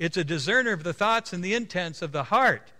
It's 0.00 0.16
a 0.16 0.24
discerner 0.24 0.72
of 0.72 0.82
the 0.82 0.94
thoughts 0.94 1.32
and 1.32 1.44
the 1.44 1.54
intents 1.54 2.02
of 2.02 2.10
the 2.10 2.24
heart. 2.24 2.72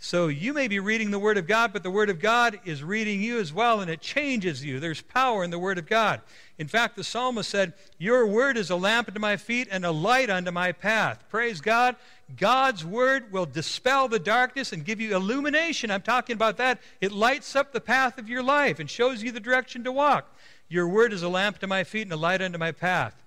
So 0.00 0.28
you 0.28 0.52
may 0.52 0.68
be 0.68 0.78
reading 0.78 1.10
the 1.10 1.18
Word 1.18 1.38
of 1.38 1.48
God, 1.48 1.72
but 1.72 1.82
the 1.82 1.90
Word 1.90 2.08
of 2.08 2.20
God 2.20 2.60
is 2.64 2.84
reading 2.84 3.20
you 3.20 3.40
as 3.40 3.52
well, 3.52 3.80
and 3.80 3.90
it 3.90 4.00
changes 4.00 4.64
you. 4.64 4.78
There's 4.78 5.02
power 5.02 5.42
in 5.42 5.50
the 5.50 5.58
Word 5.58 5.76
of 5.76 5.86
God. 5.86 6.20
In 6.56 6.68
fact, 6.68 6.94
the 6.94 7.02
psalmist 7.02 7.50
said, 7.50 7.72
Your 7.98 8.24
Word 8.24 8.56
is 8.56 8.70
a 8.70 8.76
lamp 8.76 9.08
unto 9.08 9.18
my 9.18 9.36
feet 9.36 9.66
and 9.70 9.84
a 9.84 9.90
light 9.90 10.30
unto 10.30 10.52
my 10.52 10.70
path. 10.70 11.24
Praise 11.28 11.60
God. 11.60 11.96
God's 12.36 12.84
Word 12.84 13.32
will 13.32 13.44
dispel 13.44 14.06
the 14.06 14.20
darkness 14.20 14.72
and 14.72 14.84
give 14.84 15.00
you 15.00 15.16
illumination. 15.16 15.90
I'm 15.90 16.02
talking 16.02 16.34
about 16.34 16.58
that. 16.58 16.80
It 17.00 17.10
lights 17.10 17.56
up 17.56 17.72
the 17.72 17.80
path 17.80 18.18
of 18.18 18.28
your 18.28 18.42
life 18.42 18.78
and 18.78 18.88
shows 18.88 19.20
you 19.20 19.32
the 19.32 19.40
direction 19.40 19.82
to 19.82 19.90
walk. 19.90 20.32
Your 20.68 20.86
Word 20.86 21.12
is 21.12 21.24
a 21.24 21.28
lamp 21.28 21.58
to 21.58 21.66
my 21.66 21.82
feet 21.82 22.02
and 22.02 22.12
a 22.12 22.16
light 22.16 22.40
unto 22.40 22.58
my 22.58 22.70
path. 22.70 23.20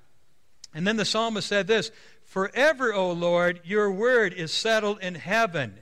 And 0.73 0.87
then 0.87 0.95
the 0.95 1.03
psalmist 1.03 1.49
said 1.49 1.67
this 1.67 1.91
Forever, 2.23 2.93
O 2.93 3.11
Lord, 3.11 3.59
your 3.65 3.91
Word 3.91 4.33
is 4.33 4.53
settled 4.53 4.99
in 5.01 5.15
heaven. 5.15 5.79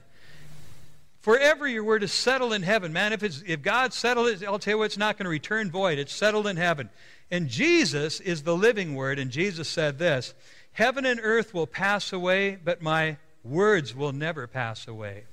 Forever 1.20 1.68
your 1.68 1.84
word 1.84 2.02
is 2.02 2.12
settled 2.12 2.54
in 2.54 2.62
heaven. 2.62 2.92
Man, 2.92 3.12
if, 3.12 3.22
it's, 3.22 3.42
if 3.46 3.60
God 3.60 3.92
settled 3.92 4.28
it, 4.28 4.42
I'll 4.42 4.58
tell 4.58 4.74
you 4.74 4.78
what, 4.78 4.84
it's 4.86 4.96
not 4.96 5.18
going 5.18 5.24
to 5.24 5.30
return 5.30 5.70
void. 5.70 5.98
It's 5.98 6.14
settled 6.14 6.46
in 6.46 6.56
heaven. 6.56 6.88
And 7.30 7.48
Jesus 7.48 8.20
is 8.20 8.42
the 8.42 8.56
living 8.56 8.94
word, 8.94 9.18
and 9.18 9.30
Jesus 9.30 9.68
said 9.68 9.98
this 9.98 10.34
Heaven 10.72 11.04
and 11.04 11.20
earth 11.22 11.52
will 11.52 11.66
pass 11.66 12.12
away, 12.12 12.56
but 12.56 12.80
my 12.80 13.18
words 13.44 13.94
will 13.94 14.12
never 14.12 14.46
pass 14.46 14.88
away. 14.88 15.24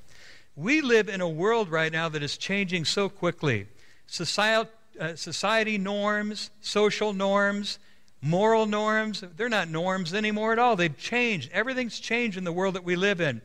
We 0.56 0.82
live 0.82 1.08
in 1.08 1.22
a 1.22 1.30
world 1.30 1.70
right 1.70 1.92
now 1.92 2.10
that 2.10 2.24
is 2.24 2.38
changing 2.38 2.86
so 2.86 3.10
quickly. 3.10 3.68
Society, 4.08 4.70
uh, 5.00 5.16
society 5.16 5.78
norms, 5.78 6.50
social 6.62 7.14
norms, 7.14 7.80
moral 8.22 8.66
norms, 8.66 9.24
they're 9.36 9.50
not 9.50 9.70
norms 9.70 10.14
anymore 10.14 10.52
at 10.52 10.60
all. 10.60 10.76
They've 10.76 10.98
changed. 10.98 11.52
Everything's 11.54 12.00
changed 12.00 12.38
in 12.38 12.44
the 12.44 12.52
world 12.52 12.76
that 12.76 12.84
we 12.84 12.96
live 12.96 13.22
in. 13.22 13.42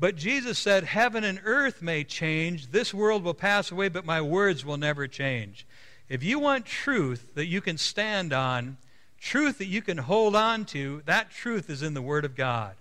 But 0.00 0.16
Jesus 0.16 0.58
said, 0.58 0.84
Heaven 0.84 1.24
and 1.24 1.38
earth 1.44 1.82
may 1.82 2.04
change, 2.04 2.68
this 2.68 2.94
world 2.94 3.22
will 3.22 3.34
pass 3.34 3.70
away, 3.70 3.90
but 3.90 4.06
my 4.06 4.22
words 4.22 4.64
will 4.64 4.78
never 4.78 5.06
change. 5.06 5.66
If 6.08 6.24
you 6.24 6.38
want 6.38 6.64
truth 6.64 7.34
that 7.34 7.46
you 7.46 7.60
can 7.60 7.76
stand 7.76 8.32
on, 8.32 8.78
truth 9.20 9.58
that 9.58 9.66
you 9.66 9.82
can 9.82 9.98
hold 9.98 10.34
on 10.34 10.64
to, 10.66 11.02
that 11.04 11.30
truth 11.30 11.68
is 11.68 11.82
in 11.82 11.92
the 11.92 12.00
Word 12.00 12.24
of 12.24 12.34
God. 12.34 12.76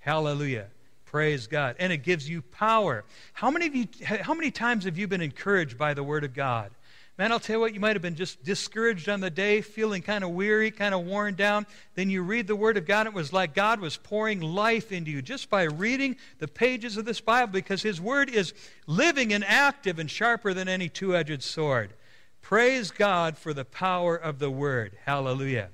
Hallelujah. 0.00 0.68
Praise 1.04 1.46
God. 1.46 1.76
And 1.78 1.92
it 1.92 1.98
gives 1.98 2.26
you 2.26 2.40
power. 2.40 3.04
How 3.34 3.50
many, 3.50 3.66
of 3.66 3.74
you, 3.74 3.86
how 4.02 4.32
many 4.32 4.50
times 4.50 4.86
have 4.86 4.96
you 4.96 5.06
been 5.06 5.20
encouraged 5.20 5.76
by 5.76 5.92
the 5.92 6.02
Word 6.02 6.24
of 6.24 6.32
God? 6.32 6.70
Man, 7.18 7.30
I'll 7.30 7.40
tell 7.40 7.56
you 7.56 7.60
what, 7.60 7.74
you 7.74 7.80
might 7.80 7.94
have 7.94 8.02
been 8.02 8.14
just 8.14 8.42
discouraged 8.42 9.08
on 9.08 9.20
the 9.20 9.28
day, 9.28 9.60
feeling 9.60 10.00
kind 10.00 10.24
of 10.24 10.30
weary, 10.30 10.70
kind 10.70 10.94
of 10.94 11.04
worn 11.04 11.34
down. 11.34 11.66
Then 11.94 12.08
you 12.08 12.22
read 12.22 12.46
the 12.46 12.56
Word 12.56 12.78
of 12.78 12.86
God. 12.86 13.06
It 13.06 13.12
was 13.12 13.34
like 13.34 13.54
God 13.54 13.80
was 13.80 13.98
pouring 13.98 14.40
life 14.40 14.90
into 14.90 15.10
you 15.10 15.20
just 15.20 15.50
by 15.50 15.64
reading 15.64 16.16
the 16.38 16.48
pages 16.48 16.96
of 16.96 17.04
this 17.04 17.20
Bible 17.20 17.52
because 17.52 17.82
His 17.82 18.00
Word 18.00 18.30
is 18.30 18.54
living 18.86 19.32
and 19.34 19.44
active 19.44 19.98
and 19.98 20.10
sharper 20.10 20.54
than 20.54 20.68
any 20.68 20.88
two 20.88 21.14
edged 21.14 21.42
sword. 21.42 21.92
Praise 22.40 22.90
God 22.90 23.36
for 23.36 23.52
the 23.52 23.66
power 23.66 24.16
of 24.16 24.38
the 24.38 24.50
Word. 24.50 24.96
Hallelujah. 25.04 25.68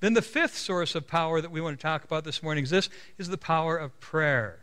Then 0.00 0.14
the 0.14 0.22
fifth 0.22 0.56
source 0.56 0.94
of 0.94 1.06
power 1.06 1.42
that 1.42 1.50
we 1.50 1.60
want 1.60 1.78
to 1.78 1.82
talk 1.82 2.02
about 2.02 2.24
this 2.24 2.42
morning 2.42 2.64
is 2.64 2.70
this 2.70 2.88
is 3.18 3.28
the 3.28 3.36
power 3.36 3.76
of 3.76 3.98
prayer. 4.00 4.60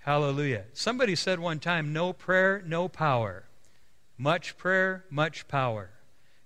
Hallelujah. 0.00 0.64
Somebody 0.72 1.14
said 1.14 1.40
one 1.40 1.58
time, 1.58 1.92
no 1.92 2.12
prayer, 2.14 2.62
no 2.64 2.88
power. 2.88 3.44
Much 4.18 4.56
prayer, 4.56 5.04
much 5.10 5.46
power. 5.48 5.90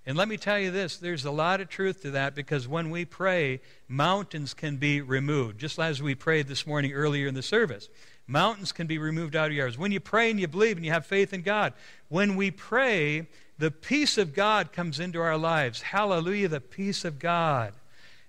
And 0.07 0.17
let 0.17 0.29
me 0.29 0.37
tell 0.37 0.59
you 0.59 0.71
this 0.71 0.97
there's 0.97 1.25
a 1.25 1.31
lot 1.31 1.61
of 1.61 1.69
truth 1.69 2.03
to 2.03 2.11
that 2.13 2.35
because 2.35 2.67
when 2.67 2.91
we 2.91 3.05
pray, 3.05 3.61
mountains 3.87 4.55
can 4.55 4.77
be 4.77 5.01
removed, 5.01 5.59
just 5.59 5.79
as 5.79 6.03
we 6.03 6.15
prayed 6.15 6.49
this 6.49 6.67
morning 6.67 6.93
earlier 6.93 7.29
in 7.29 7.35
the 7.35 7.43
service. 7.43 7.89
Mountains 8.27 8.73
can 8.73 8.87
be 8.87 8.99
removed 8.99 9.35
out 9.35 9.49
of 9.49 9.53
yours. 9.53 9.77
When 9.77 9.93
you 9.93 10.01
pray 10.01 10.31
and 10.31 10.39
you 10.39 10.47
believe 10.47 10.77
and 10.77 10.87
you 10.87 10.93
have 10.93 11.05
faith 11.05 11.33
in 11.33 11.43
God, 11.43 11.73
when 12.09 12.37
we 12.37 12.51
pray, 12.51 13.27
the 13.59 13.71
peace 13.71 14.19
of 14.19 14.35
God 14.35 14.73
comes 14.73 15.01
into 15.01 15.21
our 15.21 15.37
lives. 15.37 15.83
Hallelujah, 15.83 16.49
the 16.49 16.61
peace 16.61 17.05
of 17.05 17.19
God. 17.19 17.73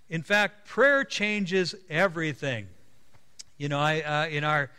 In 0.10 0.24
fact, 0.24 0.68
prayer 0.68 1.04
changes 1.04 1.74
everything. 1.90 2.68
You 3.58 3.70
know, 3.70 3.80
I, 3.80 4.02
uh, 4.02 4.28
in 4.28 4.44
our 4.44 4.72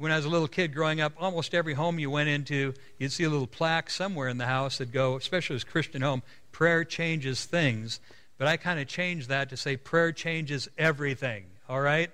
when 0.00 0.10
I 0.10 0.16
was 0.16 0.24
a 0.24 0.30
little 0.30 0.48
kid 0.48 0.74
growing 0.74 1.02
up, 1.02 1.12
almost 1.20 1.54
every 1.54 1.74
home 1.74 1.98
you 1.98 2.08
went 2.08 2.30
into, 2.30 2.72
you'd 2.98 3.12
see 3.12 3.24
a 3.24 3.28
little 3.28 3.46
plaque 3.46 3.90
somewhere 3.90 4.28
in 4.28 4.38
the 4.38 4.46
house 4.46 4.78
that 4.78 4.92
go, 4.92 5.16
especially 5.16 5.56
as 5.56 5.64
Christian 5.64 6.00
home, 6.00 6.22
prayer 6.52 6.84
changes 6.84 7.44
things. 7.44 8.00
But 8.38 8.48
I 8.48 8.56
kind 8.56 8.80
of 8.80 8.88
changed 8.88 9.28
that 9.28 9.50
to 9.50 9.58
say 9.58 9.76
prayer 9.76 10.10
changes 10.10 10.70
everything. 10.78 11.44
All 11.68 11.82
right? 11.82 12.10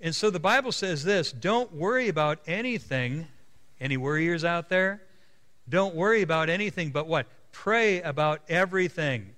And 0.00 0.16
so 0.16 0.30
the 0.30 0.40
Bible 0.40 0.72
says 0.72 1.04
this 1.04 1.30
don't 1.30 1.72
worry 1.72 2.08
about 2.08 2.40
anything. 2.48 3.28
Any 3.80 3.96
worriers 3.96 4.44
out 4.44 4.68
there? 4.68 5.00
Don't 5.68 5.94
worry 5.94 6.22
about 6.22 6.48
anything 6.48 6.90
but 6.90 7.06
what? 7.06 7.26
Pray 7.52 8.02
about 8.02 8.40
everything. 8.48 9.30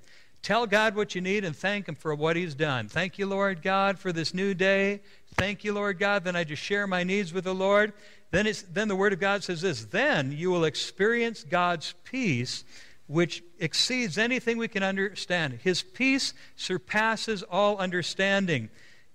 Tell 0.42 0.66
God 0.66 0.96
what 0.96 1.14
you 1.14 1.20
need 1.20 1.44
and 1.44 1.54
thank 1.54 1.86
Him 1.86 1.96
for 1.96 2.14
what 2.14 2.36
He's 2.36 2.54
done. 2.54 2.88
Thank 2.88 3.18
you, 3.18 3.26
Lord 3.26 3.60
God, 3.60 3.98
for 3.98 4.10
this 4.10 4.32
new 4.32 4.54
day. 4.54 5.00
Thank 5.34 5.64
you, 5.64 5.72
Lord 5.72 5.98
God. 5.98 6.24
Then 6.24 6.36
I 6.36 6.44
just 6.44 6.62
share 6.62 6.86
my 6.86 7.04
needs 7.04 7.32
with 7.32 7.44
the 7.44 7.54
Lord. 7.54 7.92
Then, 8.30 8.46
it's, 8.46 8.62
then 8.62 8.88
the 8.88 8.96
Word 8.96 9.12
of 9.12 9.20
God 9.20 9.42
says 9.42 9.60
this 9.60 9.84
Then 9.84 10.32
you 10.32 10.50
will 10.50 10.64
experience 10.64 11.44
God's 11.44 11.94
peace, 12.04 12.64
which 13.06 13.42
exceeds 13.58 14.18
anything 14.18 14.58
we 14.58 14.68
can 14.68 14.82
understand. 14.82 15.60
His 15.62 15.82
peace 15.82 16.34
surpasses 16.56 17.42
all 17.42 17.78
understanding. 17.78 18.70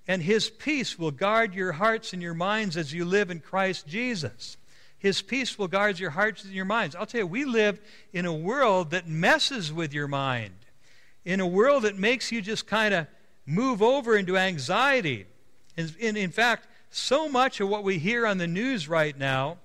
And 0.08 0.21
His 0.21 0.49
peace 0.49 0.99
will 0.99 1.12
guard 1.12 1.54
your 1.54 1.71
hearts 1.73 2.13
and 2.13 2.21
your 2.21 2.34
minds 2.34 2.78
as 2.78 2.93
you 2.93 3.06
live 3.06 3.32
in 3.32 3.39
Christ 3.39 3.88
Jesus. 3.88 4.58
His 4.97 5.21
peace 5.21 5.58
will 5.58 5.67
guard 5.67 5.99
your 5.99 6.12
hearts 6.12 6.43
and 6.43 6.54
your 6.54 6.65
minds. 6.65 6.95
I'll 6.95 7.06
tell 7.06 7.21
you, 7.21 7.28
we 7.28 7.45
live 7.45 7.80
in 8.13 8.25
a 8.25 8.34
world 8.34 8.91
that 8.91 9.08
messes 9.08 9.73
with 9.73 9.93
your 9.93 10.08
mind 10.08 10.54
in 11.25 11.39
a 11.39 11.47
world 11.47 11.84
that 11.84 11.97
makes 11.97 12.32
you 12.32 12.41
just 12.41 12.67
kind 12.67 12.93
of 12.93 13.08
move 13.45 13.82
over 13.82 14.15
into 14.15 14.38
anxiety. 14.38 15.25
And, 15.77 15.93
in, 15.99 16.17
in 16.17 16.31
fact, 16.31 16.67
so 16.91 17.27
much 17.27 17.59
of 17.59 17.69
what 17.69 17.83
we 17.83 17.97
hear 17.97 18.25
on 18.25 18.38
the 18.38 18.47
news 18.47 18.88
right 18.88 19.17
now 19.17 19.57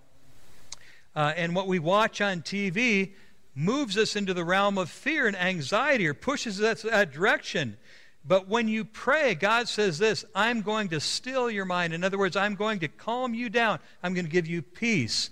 uh, 1.15 1.33
and 1.37 1.55
what 1.55 1.67
we 1.67 1.79
watch 1.79 2.21
on 2.21 2.43
TV 2.43 3.13
moves 3.55 3.97
us 3.97 4.17
into 4.17 4.35
the 4.35 4.45
realm 4.45 4.79
of 4.79 4.91
fear 4.91 5.27
and 5.27 5.37
anxiety 5.37 6.07
or 6.07 6.15
pushes 6.15 6.61
us 6.61 6.83
that 6.83 7.13
direction. 7.13 7.77
But 8.25 8.49
when 8.49 8.69
you 8.69 8.85
pray, 8.85 9.35
God 9.35 9.69
says 9.69 9.99
this 9.99 10.25
I'm 10.35 10.63
going 10.63 10.89
to 10.91 11.01
still 11.01 11.51
your 11.51 11.65
mind. 11.65 11.93
In 11.93 12.05
other 12.05 12.19
words, 12.19 12.37
I'm 12.37 12.55
going 12.55 12.81
to 12.81 12.89
calm 12.89 13.35
you 13.35 13.49
down. 13.49 13.79
I'm 14.03 14.15
going 14.15 14.27
to 14.27 14.31
give 14.31 14.47
you 14.47 14.63
peace. 14.63 15.31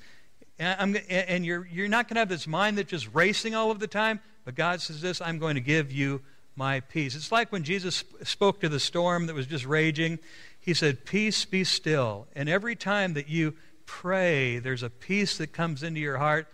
And, 0.58 0.96
and 1.08 1.46
you're, 1.46 1.68
you're 1.70 1.88
not 1.88 2.08
going 2.08 2.16
to 2.16 2.20
have 2.20 2.28
this 2.28 2.48
mind 2.48 2.78
that's 2.78 2.90
just 2.90 3.08
racing 3.14 3.54
all 3.54 3.70
of 3.70 3.78
the 3.78 3.86
time. 3.86 4.20
But 4.44 4.54
God 4.54 4.80
says 4.80 5.00
this 5.00 5.20
I'm 5.20 5.38
going 5.38 5.54
to 5.54 5.60
give 5.60 5.92
you 5.92 6.22
my 6.56 6.80
peace. 6.80 7.14
It's 7.14 7.30
like 7.30 7.52
when 7.52 7.62
Jesus 7.62 8.02
spoke 8.24 8.60
to 8.60 8.68
the 8.68 8.80
storm 8.80 9.26
that 9.26 9.34
was 9.34 9.46
just 9.46 9.64
raging. 9.64 10.18
He 10.60 10.74
said, 10.74 11.04
Peace 11.04 11.44
be 11.44 11.64
still. 11.64 12.26
And 12.34 12.48
every 12.48 12.76
time 12.76 13.14
that 13.14 13.28
you 13.28 13.54
pray, 13.86 14.58
there's 14.58 14.82
a 14.82 14.90
peace 14.90 15.38
that 15.38 15.52
comes 15.52 15.82
into 15.82 16.00
your 16.00 16.18
heart 16.18 16.46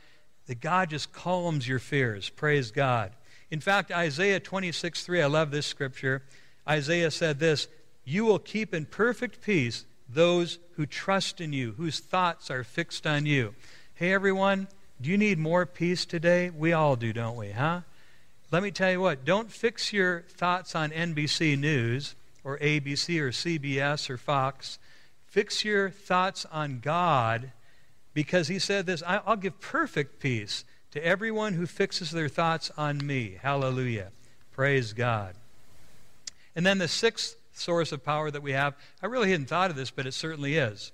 that 0.46 0.60
God 0.60 0.90
just 0.90 1.12
calms 1.12 1.66
your 1.66 1.78
fears. 1.78 2.28
Praise 2.28 2.70
God. 2.70 3.12
In 3.50 3.60
fact, 3.60 3.90
Isaiah 3.90 4.40
26 4.40 5.04
3, 5.04 5.22
I 5.22 5.26
love 5.26 5.50
this 5.50 5.66
scripture. 5.66 6.22
Isaiah 6.68 7.10
said 7.10 7.38
this 7.38 7.68
You 8.04 8.24
will 8.24 8.38
keep 8.38 8.74
in 8.74 8.86
perfect 8.86 9.40
peace 9.40 9.84
those 10.08 10.58
who 10.72 10.86
trust 10.86 11.40
in 11.40 11.52
you, 11.52 11.72
whose 11.72 12.00
thoughts 12.00 12.50
are 12.50 12.64
fixed 12.64 13.06
on 13.06 13.26
you. 13.26 13.54
Hey, 13.94 14.12
everyone, 14.12 14.68
do 15.00 15.10
you 15.10 15.18
need 15.18 15.38
more 15.38 15.66
peace 15.66 16.04
today? 16.04 16.50
We 16.50 16.72
all 16.72 16.96
do, 16.96 17.12
don't 17.12 17.36
we, 17.36 17.50
huh? 17.52 17.80
Let 18.50 18.62
me 18.62 18.70
tell 18.70 18.90
you 18.90 19.00
what, 19.00 19.24
don't 19.24 19.50
fix 19.50 19.92
your 19.92 20.22
thoughts 20.28 20.74
on 20.76 20.90
NBC 20.90 21.58
News 21.58 22.14
or 22.44 22.58
ABC 22.58 23.18
or 23.20 23.30
CBS 23.30 24.08
or 24.08 24.16
Fox. 24.16 24.78
Fix 25.26 25.64
your 25.64 25.90
thoughts 25.90 26.46
on 26.52 26.78
God 26.80 27.50
because 28.12 28.48
He 28.48 28.58
said 28.58 28.86
this 28.86 29.02
I'll 29.06 29.36
give 29.36 29.60
perfect 29.60 30.20
peace 30.20 30.64
to 30.92 31.04
everyone 31.04 31.54
who 31.54 31.66
fixes 31.66 32.12
their 32.12 32.28
thoughts 32.28 32.70
on 32.76 33.04
me. 33.04 33.38
Hallelujah. 33.42 34.12
Praise 34.52 34.92
God. 34.92 35.34
And 36.54 36.64
then 36.64 36.78
the 36.78 36.86
sixth 36.86 37.36
source 37.52 37.90
of 37.90 38.04
power 38.04 38.30
that 38.30 38.42
we 38.42 38.52
have, 38.52 38.76
I 39.02 39.06
really 39.06 39.30
hadn't 39.30 39.48
thought 39.48 39.70
of 39.70 39.76
this, 39.76 39.90
but 39.90 40.06
it 40.06 40.14
certainly 40.14 40.56
is 40.56 40.92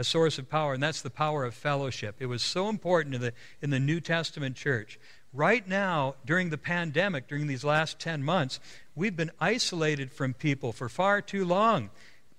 a 0.00 0.04
source 0.04 0.38
of 0.38 0.48
power, 0.48 0.72
and 0.72 0.82
that's 0.82 1.02
the 1.02 1.10
power 1.10 1.44
of 1.44 1.52
fellowship. 1.52 2.16
It 2.20 2.26
was 2.26 2.42
so 2.42 2.68
important 2.68 3.14
in 3.14 3.20
the, 3.20 3.34
in 3.60 3.68
the 3.68 3.78
New 3.78 4.00
Testament 4.00 4.56
church. 4.56 4.98
Right 5.32 5.66
now, 5.66 6.16
during 6.26 6.50
the 6.50 6.58
pandemic, 6.58 7.28
during 7.28 7.46
these 7.46 7.62
last 7.62 8.00
10 8.00 8.22
months, 8.24 8.58
we've 8.96 9.16
been 9.16 9.30
isolated 9.40 10.12
from 10.12 10.34
people 10.34 10.72
for 10.72 10.88
far 10.88 11.22
too 11.22 11.44
long. 11.44 11.90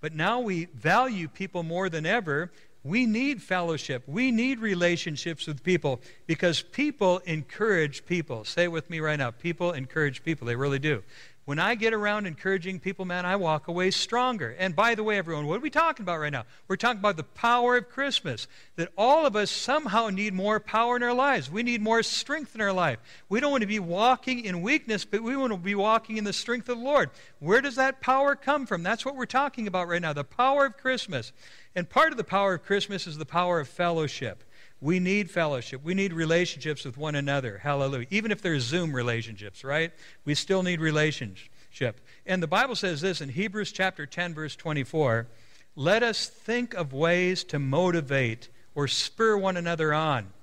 But 0.02 0.14
now 0.14 0.42
we 0.42 0.66
value 0.66 1.28
people 1.28 1.64
more 1.64 1.90
than 1.90 2.06
ever. 2.06 2.52
we 2.84 3.06
need 3.06 3.42
fellowship. 3.42 4.04
We 4.08 4.32
need 4.32 4.60
relationships 4.60 5.46
with 5.46 5.64
people 5.64 6.02
because 6.26 6.62
people 6.64 7.20
encourage 7.26 8.06
people. 8.06 8.44
Say 8.44 8.64
it 8.64 8.72
with 8.72 8.90
me 8.90 9.00
right 9.00 9.20
now. 9.20 9.32
People 9.32 9.72
encourage 9.72 10.24
people. 10.24 10.48
They 10.48 10.56
really 10.56 10.80
do. 10.80 11.04
When 11.46 11.58
I 11.58 11.74
get 11.74 11.94
around 11.94 12.28
encouraging 12.28 12.80
people, 12.80 13.04
man, 13.04 13.26
I 13.26 13.36
walk 13.36 13.68
away 13.68 13.90
stronger. 13.90 14.56
And 14.60 14.76
by 14.76 14.94
the 14.94 15.04
way, 15.04 15.18
everyone, 15.18 15.48
what 15.48 15.58
are 15.58 15.62
we 15.62 15.72
talking 15.72 16.04
about 16.04 16.20
right 16.20 16.32
now? 16.32 16.46
We're 16.68 16.76
talking 16.76 17.00
about 17.00 17.18
the 17.18 17.24
power 17.24 17.78
of 17.78 17.90
Christmas. 17.90 18.48
That 18.76 18.90
all 18.96 19.26
of 19.26 19.36
us 19.36 19.50
somehow 19.50 20.10
need 20.10 20.36
more 20.36 20.60
power 20.60 20.96
in 20.96 21.02
our 21.02 21.16
lives. 21.16 21.50
We 21.50 21.64
need 21.64 21.82
more 21.82 22.04
strength 22.04 22.54
in 22.54 22.62
our 22.62 22.72
life. 22.72 23.00
We 23.28 23.40
don't 23.40 23.50
want 23.50 23.62
to 23.62 23.68
be 23.68 23.80
walking 23.80 24.46
in 24.46 24.62
weakness, 24.62 25.04
but 25.04 25.24
we 25.24 25.36
want 25.36 25.52
to 25.52 25.58
be 25.58 25.74
walking 25.74 26.18
in 26.18 26.26
the 26.26 26.34
strength 26.34 26.70
of 26.70 26.78
the 26.78 26.84
Lord. 26.84 27.10
Where 27.40 27.62
does 27.62 27.76
that 27.76 28.02
power 28.02 28.36
come 28.36 28.68
from? 28.68 28.84
That's 28.84 29.04
what 29.04 29.16
we're 29.16 29.26
talking 29.26 29.66
about 29.66 29.88
right 29.88 30.02
now 30.02 30.14
the 30.14 30.24
power 30.24 30.68
of 30.68 30.78
Christmas. 30.78 31.34
And 31.76 31.90
part 31.90 32.12
of 32.12 32.18
the 32.18 32.24
power 32.24 32.54
of 32.54 32.64
Christmas 32.64 33.08
is 33.08 33.18
the 33.18 33.26
power 33.26 33.60
of 33.60 33.68
fellowship. 33.68 34.44
We 34.82 35.00
need 35.00 35.30
fellowship. 35.30 35.84
We 35.84 35.94
need 35.94 36.12
relationships 36.12 36.84
with 36.84 36.98
one 36.98 37.14
another. 37.14 37.60
Hallelujah. 37.60 38.08
Even 38.10 38.32
if 38.32 38.42
they're 38.42 38.60
Zoom 38.60 38.94
relationships, 38.94 39.64
right? 39.64 39.92
We 40.26 40.34
still 40.34 40.64
need 40.64 40.82
relationship. 40.82 42.02
And 42.26 42.42
the 42.42 42.48
Bible 42.48 42.76
says 42.76 43.00
this 43.00 43.22
in 43.22 43.30
Hebrews 43.30 43.72
chapter 43.72 44.08
10 44.08 44.34
verse 44.34 44.56
24, 44.56 45.28
let 45.76 46.02
us 46.02 46.28
think 46.28 46.74
of 46.74 46.94
ways 46.94 47.44
to 47.46 47.60
motivate 47.60 48.50
or 48.74 48.88
spur 48.88 49.38
one 49.38 49.56
another 49.56 49.94
on 49.94 50.34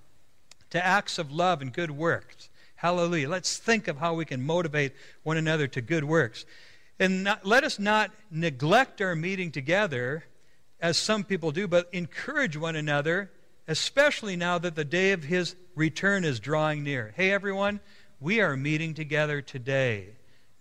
to 0.70 0.84
acts 0.84 1.18
of 1.18 1.32
love 1.32 1.60
and 1.60 1.72
good 1.72 1.90
works. 1.90 2.48
Hallelujah. 2.76 3.28
Let's 3.28 3.56
think 3.56 3.88
of 3.88 3.98
how 3.98 4.14
we 4.14 4.24
can 4.24 4.40
motivate 4.40 4.92
one 5.24 5.36
another 5.36 5.66
to 5.66 5.80
good 5.80 6.04
works. 6.04 6.44
And 7.00 7.24
not, 7.24 7.44
let 7.44 7.64
us 7.64 7.80
not 7.80 8.12
neglect 8.30 9.00
our 9.00 9.16
meeting 9.16 9.50
together 9.50 10.24
as 10.80 10.96
some 10.96 11.24
people 11.24 11.50
do, 11.50 11.66
but 11.66 11.88
encourage 11.92 12.56
one 12.56 12.76
another 12.76 13.32
especially 13.68 14.34
now 14.34 14.58
that 14.58 14.74
the 14.74 14.84
day 14.84 15.12
of 15.12 15.22
his 15.22 15.54
return 15.74 16.24
is 16.24 16.40
drawing 16.40 16.82
near. 16.82 17.12
Hey, 17.14 17.30
everyone, 17.30 17.80
we 18.18 18.40
are 18.40 18.56
meeting 18.56 18.94
together 18.94 19.42
today. 19.42 20.08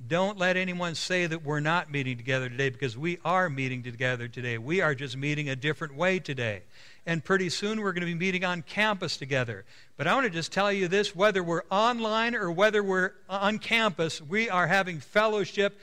Don't 0.06 0.38
let 0.38 0.58
anyone 0.58 0.94
say 0.94 1.26
that 1.26 1.44
we're 1.44 1.62
not 1.62 1.90
meeting 1.90 2.18
together 2.18 2.50
today 2.50 2.70
because 2.70 2.96
we 2.96 3.18
are 3.26 3.50
meeting 3.50 3.82
together 3.82 4.28
today. 4.28 4.58
We 4.60 4.82
are 4.82 4.94
just 4.94 5.18
meeting 5.18 5.50
a 5.50 5.56
different 5.56 5.96
way 5.96 6.20
today. 6.20 6.62
And 7.06 7.24
pretty 7.24 7.50
soon 7.50 7.82
we're 7.82 7.94
going 7.94 8.02
to 8.02 8.08
be 8.08 8.14
meeting 8.14 8.44
on 8.44 8.62
campus 8.62 9.16
together. 9.16 9.64
But 9.96 10.06
I 10.06 10.14
want 10.14 10.26
to 10.26 10.30
just 10.30 10.52
tell 10.52 10.72
you 10.72 10.88
this 10.88 11.16
whether 11.16 11.42
we're 11.42 11.64
online 11.72 12.36
or 12.36 12.52
whether 12.52 12.84
we're 12.84 13.14
on 13.30 13.58
campus, 13.58 14.22
we 14.22 14.50
are 14.50 14.68
having 14.68 15.00
fellowship 15.00 15.80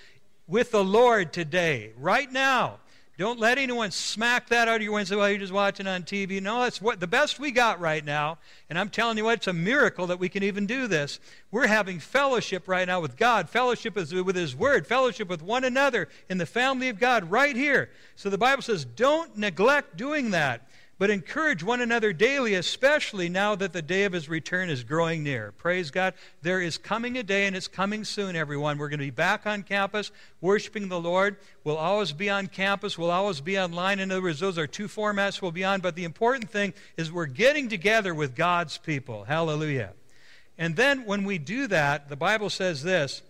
with 0.47 0.71
the 0.71 0.85
Lord 0.85 1.33
today, 1.33 1.93
right 1.97 2.31
now. 2.31 2.79
Don't 3.17 3.39
let 3.39 3.59
anyone 3.59 3.93
smack 3.93 4.49
that 4.49 4.67
out 4.67 4.77
of 4.77 4.83
your 4.83 5.05
say, 5.05 5.15
well, 5.15 5.31
you're 5.31 5.39
just 5.39 5.53
watching 5.53 5.87
on 5.87 6.03
TV. 6.03 6.43
No, 6.43 6.63
that's 6.63 6.83
what 6.83 6.99
the 6.99 7.07
best 7.07 7.39
we 7.39 7.53
got 7.53 7.79
right 7.79 8.05
now. 8.05 8.39
And 8.69 8.77
I'm 8.77 8.91
telling 8.91 9.17
you 9.17 9.25
what, 9.25 9.35
it's 9.35 9.47
a 9.47 9.53
miracle 9.53 10.09
that 10.09 10.19
we 10.19 10.29
can 10.29 10.43
even 10.43 10.67
do 10.67 10.89
this. 10.89 11.21
We're 11.53 11.69
having 11.69 12.01
fellowship 12.01 12.67
right 12.67 12.89
now 12.89 13.01
with 13.01 13.17
God, 13.17 13.49
fellowship 13.49 13.95
with 13.95 14.35
His 14.35 14.57
Word, 14.57 14.85
fellowship 14.85 15.29
with 15.29 15.43
one 15.43 15.63
another 15.63 16.09
in 16.29 16.39
the 16.39 16.47
family 16.47 16.89
of 16.89 16.99
God 16.99 17.31
right 17.31 17.55
here. 17.55 17.91
So 18.17 18.31
the 18.31 18.39
Bible 18.39 18.63
says, 18.63 18.85
don't 18.85 19.39
neglect 19.39 19.97
doing 19.97 20.33
that 20.33 20.67
but 20.99 21.11
encourage 21.11 21.63
one 21.63 21.81
another 21.81 22.13
daily, 22.13 22.55
especially 22.55 23.29
now 23.29 23.55
that 23.55 23.73
the 23.73 23.83
day 23.83 24.05
of 24.05 24.13
his 24.13 24.29
return 24.29 24.71
is 24.71 24.85
growing 24.85 25.25
near. 25.25 25.53
Praise 25.53 25.91
God. 25.91 26.15
There 26.43 26.61
is 26.61 26.79
coming 26.79 27.19
a 27.19 27.23
day, 27.23 27.47
and 27.47 27.57
it's 27.57 27.69
coming 27.69 28.05
soon, 28.05 28.37
everyone. 28.37 28.79
We're 28.79 28.89
going 28.89 29.01
to 29.01 29.07
be 29.07 29.11
back 29.11 29.47
on 29.47 29.63
campus 29.63 30.13
worshiping 30.41 30.89
the 30.89 31.01
Lord. 31.01 31.37
We'll 31.65 31.77
always 31.77 32.13
be 32.13 32.31
on 32.31 32.47
campus, 32.47 32.97
we'll 32.97 33.11
always 33.11 33.41
be 33.41 33.59
online. 33.59 33.99
In 33.99 34.11
other 34.11 34.23
words, 34.23 34.41
those 34.41 34.59
are 34.59 34.67
two 34.67 34.87
formats 34.87 35.43
we'll 35.43 35.53
be 35.53 35.65
on. 35.65 35.81
But 35.81 35.97
the 35.97 36.05
important 36.05 36.51
thing 36.51 36.75
is 36.97 37.11
we're 37.11 37.27
getting 37.27 37.69
together 37.69 38.15
with 38.15 38.37
God's 38.37 38.79
people. 38.79 39.25
Hallelujah. 39.25 39.93
And 40.57 40.77
then 40.77 41.05
when 41.05 41.25
we 41.25 41.39
do 41.39 41.67
that, 41.67 42.09
the 42.09 42.17
Bible 42.17 42.51
says 42.51 42.83
this 42.83 43.23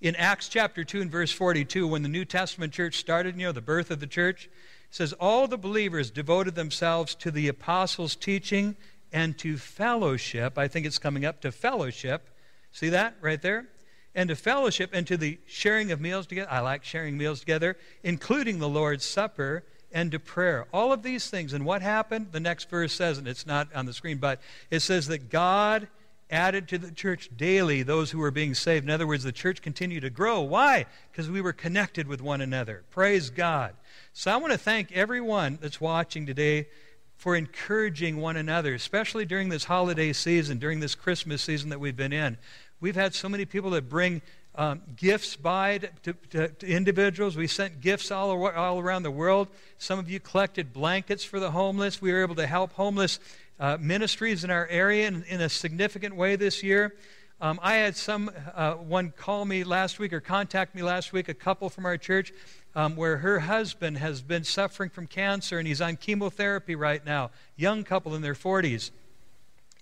in 0.00 0.16
Acts 0.16 0.48
chapter 0.48 0.84
2 0.84 1.02
and 1.02 1.10
verse 1.10 1.32
42, 1.32 1.86
when 1.86 2.02
the 2.02 2.08
New 2.08 2.24
Testament 2.24 2.72
church 2.72 2.98
started, 2.98 3.36
you 3.36 3.46
know, 3.46 3.52
the 3.52 3.60
birth 3.60 3.90
of 3.90 4.00
the 4.00 4.06
church 4.06 4.48
says, 4.90 5.12
All 5.14 5.46
the 5.46 5.58
believers 5.58 6.10
devoted 6.10 6.54
themselves 6.54 7.14
to 7.16 7.30
the 7.30 7.48
apostles' 7.48 8.16
teaching 8.16 8.76
and 9.12 9.36
to 9.38 9.56
fellowship. 9.56 10.58
I 10.58 10.68
think 10.68 10.86
it's 10.86 10.98
coming 10.98 11.24
up 11.24 11.40
to 11.40 11.52
fellowship. 11.52 12.28
See 12.72 12.90
that 12.90 13.16
right 13.20 13.40
there? 13.40 13.66
And 14.14 14.28
to 14.28 14.36
fellowship 14.36 14.90
and 14.92 15.06
to 15.06 15.16
the 15.16 15.38
sharing 15.46 15.92
of 15.92 16.00
meals 16.00 16.26
together. 16.26 16.50
I 16.50 16.60
like 16.60 16.84
sharing 16.84 17.16
meals 17.16 17.40
together, 17.40 17.76
including 18.02 18.58
the 18.58 18.68
Lord's 18.68 19.04
Supper 19.04 19.64
and 19.92 20.10
to 20.12 20.18
prayer. 20.18 20.66
All 20.72 20.92
of 20.92 21.02
these 21.02 21.30
things. 21.30 21.52
And 21.52 21.64
what 21.64 21.82
happened? 21.82 22.28
The 22.32 22.40
next 22.40 22.68
verse 22.68 22.92
says, 22.92 23.18
and 23.18 23.28
it's 23.28 23.46
not 23.46 23.68
on 23.74 23.86
the 23.86 23.92
screen, 23.92 24.18
but 24.18 24.40
it 24.70 24.80
says 24.80 25.08
that 25.08 25.30
God 25.30 25.88
added 26.30 26.68
to 26.68 26.78
the 26.78 26.90
church 26.90 27.30
daily 27.36 27.82
those 27.82 28.10
who 28.10 28.18
were 28.18 28.30
being 28.30 28.54
saved. 28.54 28.84
In 28.84 28.90
other 28.90 29.06
words, 29.06 29.24
the 29.24 29.32
church 29.32 29.62
continued 29.62 30.02
to 30.02 30.10
grow. 30.10 30.40
Why? 30.40 30.86
Because 31.10 31.30
we 31.30 31.40
were 31.40 31.52
connected 31.52 32.06
with 32.06 32.22
one 32.22 32.40
another. 32.40 32.84
Praise 32.90 33.30
God. 33.30 33.74
So 34.12 34.30
I 34.30 34.36
want 34.36 34.52
to 34.52 34.58
thank 34.58 34.92
everyone 34.92 35.58
that's 35.60 35.80
watching 35.80 36.26
today 36.26 36.68
for 37.16 37.36
encouraging 37.36 38.16
one 38.16 38.36
another, 38.36 38.74
especially 38.74 39.26
during 39.26 39.50
this 39.50 39.64
holiday 39.64 40.12
season, 40.12 40.58
during 40.58 40.80
this 40.80 40.94
Christmas 40.94 41.42
season 41.42 41.68
that 41.68 41.78
we've 41.78 41.96
been 41.96 42.12
in. 42.12 42.38
We've 42.80 42.94
had 42.94 43.14
so 43.14 43.28
many 43.28 43.44
people 43.44 43.70
that 43.72 43.90
bring 43.90 44.22
um, 44.54 44.82
gifts 44.96 45.36
by 45.36 45.78
to, 46.02 46.12
to, 46.30 46.48
to, 46.48 46.66
individuals. 46.66 47.36
We 47.36 47.46
sent 47.46 47.80
gifts 47.80 48.10
all, 48.10 48.46
all 48.48 48.78
around 48.78 49.02
the 49.02 49.10
world. 49.10 49.48
Some 49.78 49.98
of 49.98 50.10
you 50.10 50.18
collected 50.18 50.72
blankets 50.72 51.24
for 51.24 51.38
the 51.38 51.50
homeless. 51.50 52.02
We 52.02 52.12
were 52.12 52.22
able 52.22 52.34
to 52.36 52.46
help 52.46 52.72
homeless 52.72 53.20
uh, 53.60 53.76
ministries 53.78 54.42
in 54.42 54.50
our 54.50 54.66
area 54.68 55.06
in, 55.06 55.22
in, 55.24 55.42
a 55.42 55.48
significant 55.48 56.16
way 56.16 56.34
this 56.34 56.62
year. 56.62 56.94
Um, 57.42 57.60
I 57.62 57.74
had 57.74 57.94
some 57.94 58.30
uh, 58.54 58.76
call 59.16 59.44
me 59.44 59.64
last 59.64 59.98
week 59.98 60.12
or 60.12 60.20
contact 60.20 60.74
me 60.74 60.82
last 60.82 61.12
week, 61.12 61.28
a 61.28 61.34
couple 61.34 61.68
from 61.68 61.84
our 61.84 61.98
church 61.98 62.32
um, 62.74 62.96
where 62.96 63.18
her 63.18 63.40
husband 63.40 63.98
has 63.98 64.22
been 64.22 64.44
suffering 64.44 64.90
from 64.90 65.06
cancer 65.06 65.58
and 65.58 65.68
he's 65.68 65.80
on 65.80 65.96
chemotherapy 65.96 66.74
right 66.74 67.04
now. 67.04 67.30
Young 67.56 67.84
couple 67.84 68.14
in 68.14 68.22
their 68.22 68.34
40s. 68.34 68.90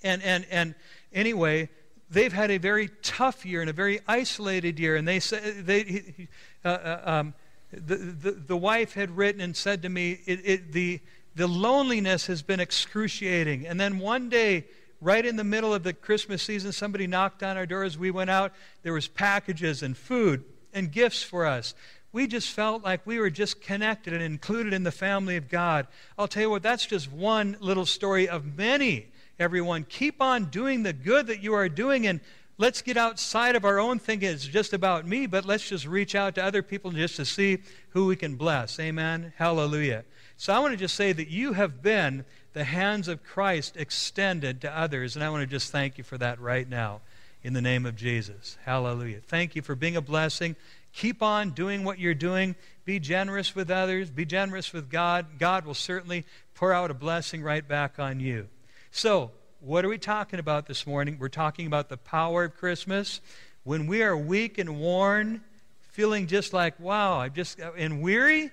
And, 0.02 0.22
and, 0.22 0.46
and 0.50 0.74
anyway, 1.12 1.68
they've 2.10 2.32
had 2.32 2.50
a 2.50 2.58
very 2.58 2.90
tough 3.02 3.44
year 3.46 3.60
and 3.60 3.70
a 3.70 3.74
very 3.74 4.00
isolated 4.08 4.78
year. 4.78 4.96
And 4.96 5.06
they 5.06 5.20
said, 5.20 5.66
they, 5.66 6.28
uh, 6.64 6.68
uh, 6.68 7.00
um, 7.04 7.34
the, 7.72 7.96
the, 7.96 8.30
the 8.32 8.56
wife 8.56 8.94
had 8.94 9.16
written 9.16 9.40
and 9.40 9.56
said 9.56 9.82
to 9.82 9.88
me, 9.88 10.20
it, 10.26 10.40
it, 10.44 10.72
the, 10.72 11.00
the 11.38 11.46
loneliness 11.46 12.26
has 12.26 12.42
been 12.42 12.60
excruciating. 12.60 13.66
And 13.66 13.80
then 13.80 13.98
one 13.98 14.28
day, 14.28 14.66
right 15.00 15.24
in 15.24 15.36
the 15.36 15.44
middle 15.44 15.72
of 15.72 15.82
the 15.82 15.94
Christmas 15.94 16.42
season, 16.42 16.72
somebody 16.72 17.06
knocked 17.06 17.42
on 17.42 17.56
our 17.56 17.64
door 17.66 17.84
as 17.84 17.96
We 17.96 18.10
went 18.10 18.28
out. 18.28 18.52
There 18.82 18.92
was 18.92 19.08
packages 19.08 19.82
and 19.82 19.96
food 19.96 20.44
and 20.74 20.92
gifts 20.92 21.22
for 21.22 21.46
us 21.46 21.74
we 22.12 22.26
just 22.26 22.50
felt 22.50 22.82
like 22.82 23.06
we 23.06 23.18
were 23.18 23.30
just 23.30 23.60
connected 23.60 24.12
and 24.12 24.22
included 24.22 24.72
in 24.72 24.82
the 24.82 24.90
family 24.90 25.36
of 25.36 25.48
God. 25.48 25.86
I'll 26.18 26.28
tell 26.28 26.42
you 26.42 26.50
what, 26.50 26.62
that's 26.62 26.86
just 26.86 27.12
one 27.12 27.56
little 27.60 27.86
story 27.86 28.28
of 28.28 28.56
many, 28.56 29.08
everyone. 29.38 29.84
Keep 29.88 30.22
on 30.22 30.46
doing 30.46 30.82
the 30.82 30.92
good 30.92 31.26
that 31.26 31.42
you 31.42 31.54
are 31.54 31.68
doing, 31.68 32.06
and 32.06 32.20
let's 32.56 32.80
get 32.80 32.96
outside 32.96 33.56
of 33.56 33.64
our 33.64 33.78
own 33.78 33.98
thinking 33.98 34.30
it's 34.30 34.46
just 34.46 34.72
about 34.72 35.06
me, 35.06 35.26
but 35.26 35.44
let's 35.44 35.68
just 35.68 35.86
reach 35.86 36.14
out 36.14 36.34
to 36.36 36.44
other 36.44 36.62
people 36.62 36.90
just 36.90 37.16
to 37.16 37.24
see 37.24 37.58
who 37.90 38.06
we 38.06 38.16
can 38.16 38.36
bless. 38.36 38.80
Amen? 38.80 39.32
Hallelujah. 39.36 40.04
So 40.40 40.52
I 40.52 40.60
want 40.60 40.72
to 40.72 40.76
just 40.76 40.94
say 40.94 41.12
that 41.12 41.26
you 41.26 41.54
have 41.54 41.82
been 41.82 42.24
the 42.52 42.62
hands 42.62 43.08
of 43.08 43.24
Christ 43.24 43.76
extended 43.76 44.60
to 44.60 44.70
others, 44.70 45.16
and 45.16 45.24
I 45.24 45.30
want 45.30 45.42
to 45.42 45.48
just 45.48 45.72
thank 45.72 45.98
you 45.98 46.04
for 46.04 46.16
that 46.16 46.40
right 46.40 46.68
now 46.68 47.00
in 47.42 47.54
the 47.54 47.60
name 47.60 47.84
of 47.84 47.96
Jesus. 47.96 48.56
Hallelujah. 48.64 49.18
Thank 49.26 49.56
you 49.56 49.62
for 49.62 49.74
being 49.74 49.96
a 49.96 50.00
blessing. 50.00 50.54
Keep 50.92 51.24
on 51.24 51.50
doing 51.50 51.82
what 51.82 51.98
you're 51.98 52.14
doing. 52.14 52.54
Be 52.84 53.00
generous 53.00 53.56
with 53.56 53.68
others. 53.68 54.10
Be 54.10 54.24
generous 54.24 54.72
with 54.72 54.88
God. 54.88 55.26
God 55.40 55.66
will 55.66 55.74
certainly 55.74 56.24
pour 56.54 56.72
out 56.72 56.92
a 56.92 56.94
blessing 56.94 57.42
right 57.42 57.66
back 57.66 57.98
on 57.98 58.20
you. 58.20 58.46
So, 58.92 59.32
what 59.58 59.84
are 59.84 59.88
we 59.88 59.98
talking 59.98 60.38
about 60.38 60.66
this 60.66 60.86
morning? 60.86 61.16
We're 61.18 61.30
talking 61.30 61.66
about 61.66 61.88
the 61.88 61.96
power 61.96 62.44
of 62.44 62.56
Christmas. 62.56 63.20
When 63.64 63.88
we 63.88 64.04
are 64.04 64.16
weak 64.16 64.58
and 64.58 64.78
worn, 64.78 65.42
feeling 65.90 66.28
just 66.28 66.52
like, 66.52 66.78
wow, 66.78 67.18
I'm 67.18 67.34
just, 67.34 67.58
and 67.58 68.00
weary, 68.00 68.52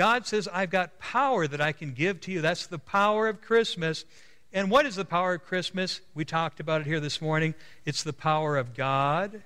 God 0.00 0.26
says, 0.26 0.48
I've 0.50 0.70
got 0.70 0.98
power 0.98 1.46
that 1.46 1.60
I 1.60 1.72
can 1.72 1.92
give 1.92 2.22
to 2.22 2.32
you. 2.32 2.40
That's 2.40 2.66
the 2.66 2.78
power 2.78 3.28
of 3.28 3.42
Christmas. 3.42 4.06
And 4.50 4.70
what 4.70 4.86
is 4.86 4.96
the 4.96 5.04
power 5.04 5.34
of 5.34 5.44
Christmas? 5.44 6.00
We 6.14 6.24
talked 6.24 6.58
about 6.58 6.80
it 6.80 6.86
here 6.86 7.00
this 7.00 7.20
morning. 7.20 7.54
It's 7.84 8.02
the 8.02 8.14
power 8.14 8.56
of 8.56 8.74
God. 8.74 9.42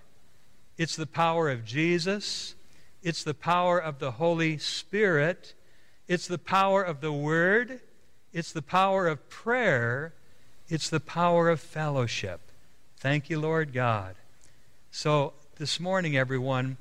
It's 0.79 0.95
the 0.95 1.09
power 1.09 1.51
of 1.51 1.64
Jesus. 1.64 2.55
It's 3.03 3.25
the 3.25 3.35
power 3.35 3.81
of 3.81 3.99
the 3.99 4.12
Holy 4.12 4.57
Spirit. 4.59 5.55
It's 6.07 6.29
the 6.29 6.38
power 6.38 6.85
of 6.85 7.01
the 7.01 7.12
Word. 7.12 7.81
It's 8.33 8.53
the 8.53 8.62
power 8.62 9.09
of 9.09 9.29
prayer. 9.29 10.14
It's 10.69 10.88
the 10.88 11.01
power 11.01 11.51
of 11.51 11.59
fellowship. 11.59 12.40
Thank 12.99 13.29
you, 13.29 13.40
Lord 13.40 13.73
God. 13.73 14.14
So, 14.93 15.33
this 15.57 15.81
morning, 15.81 16.17
everyone, 16.17 16.77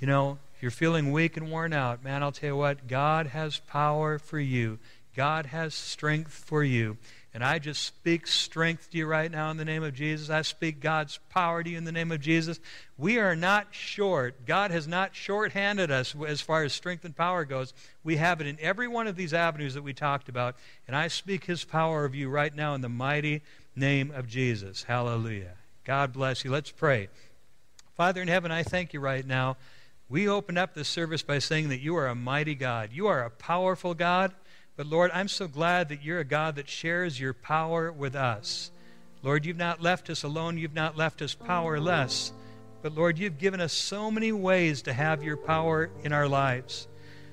you 0.00 0.08
know, 0.08 0.38
you're 0.62 0.70
feeling 0.70 1.10
weak 1.10 1.36
and 1.36 1.50
worn 1.50 1.72
out, 1.72 2.04
man, 2.04 2.22
I'll 2.22 2.32
tell 2.32 2.50
you 2.50 2.56
what, 2.56 2.86
God 2.86 3.26
has 3.26 3.58
power 3.58 4.18
for 4.18 4.38
you. 4.38 4.78
God 5.14 5.46
has 5.46 5.74
strength 5.74 6.32
for 6.32 6.62
you. 6.62 6.96
And 7.34 7.42
I 7.42 7.58
just 7.58 7.82
speak 7.82 8.26
strength 8.26 8.90
to 8.90 8.98
you 8.98 9.06
right 9.06 9.30
now 9.30 9.50
in 9.50 9.56
the 9.56 9.64
name 9.64 9.82
of 9.82 9.94
Jesus. 9.94 10.28
I 10.28 10.42
speak 10.42 10.80
God's 10.80 11.18
power 11.30 11.62
to 11.62 11.70
you 11.70 11.78
in 11.78 11.84
the 11.84 11.92
name 11.92 12.12
of 12.12 12.20
Jesus. 12.20 12.60
We 12.98 13.18
are 13.18 13.34
not 13.34 13.68
short. 13.70 14.44
God 14.44 14.70
has 14.70 14.86
not 14.86 15.16
shorthanded 15.16 15.90
us 15.90 16.14
as 16.26 16.42
far 16.42 16.62
as 16.62 16.74
strength 16.74 17.06
and 17.06 17.16
power 17.16 17.46
goes. 17.46 17.72
We 18.04 18.16
have 18.16 18.42
it 18.42 18.46
in 18.46 18.58
every 18.60 18.86
one 18.86 19.06
of 19.06 19.16
these 19.16 19.32
avenues 19.32 19.74
that 19.74 19.82
we 19.82 19.94
talked 19.94 20.28
about. 20.28 20.56
And 20.86 20.94
I 20.94 21.08
speak 21.08 21.44
His 21.44 21.64
power 21.64 22.04
of 22.04 22.14
you 22.14 22.28
right 22.28 22.54
now 22.54 22.74
in 22.74 22.82
the 22.82 22.88
mighty 22.90 23.40
name 23.74 24.10
of 24.10 24.28
Jesus. 24.28 24.82
Hallelujah. 24.82 25.54
God 25.84 26.12
bless 26.12 26.44
you. 26.44 26.50
Let's 26.50 26.70
pray. 26.70 27.08
Father 27.94 28.20
in 28.20 28.28
heaven, 28.28 28.52
I 28.52 28.62
thank 28.62 28.92
you 28.92 29.00
right 29.00 29.26
now 29.26 29.56
we 30.12 30.28
opened 30.28 30.58
up 30.58 30.74
this 30.74 30.88
service 30.88 31.22
by 31.22 31.38
saying 31.38 31.70
that 31.70 31.80
you 31.80 31.96
are 31.96 32.06
a 32.06 32.14
mighty 32.14 32.54
God. 32.54 32.90
You 32.92 33.06
are 33.06 33.24
a 33.24 33.30
powerful 33.30 33.94
God. 33.94 34.30
But 34.76 34.86
Lord, 34.86 35.10
I'm 35.14 35.26
so 35.26 35.48
glad 35.48 35.88
that 35.88 36.04
you're 36.04 36.18
a 36.18 36.24
God 36.24 36.56
that 36.56 36.68
shares 36.68 37.18
your 37.18 37.32
power 37.32 37.90
with 37.90 38.14
us. 38.14 38.70
Lord, 39.22 39.46
you've 39.46 39.56
not 39.56 39.80
left 39.80 40.10
us 40.10 40.22
alone. 40.22 40.58
You've 40.58 40.74
not 40.74 40.98
left 40.98 41.22
us 41.22 41.34
powerless. 41.34 42.34
But 42.82 42.94
Lord, 42.94 43.18
you've 43.18 43.38
given 43.38 43.58
us 43.58 43.72
so 43.72 44.10
many 44.10 44.32
ways 44.32 44.82
to 44.82 44.92
have 44.92 45.22
your 45.22 45.38
power 45.38 45.88
in 46.04 46.12
our 46.12 46.28
lives. 46.28 46.88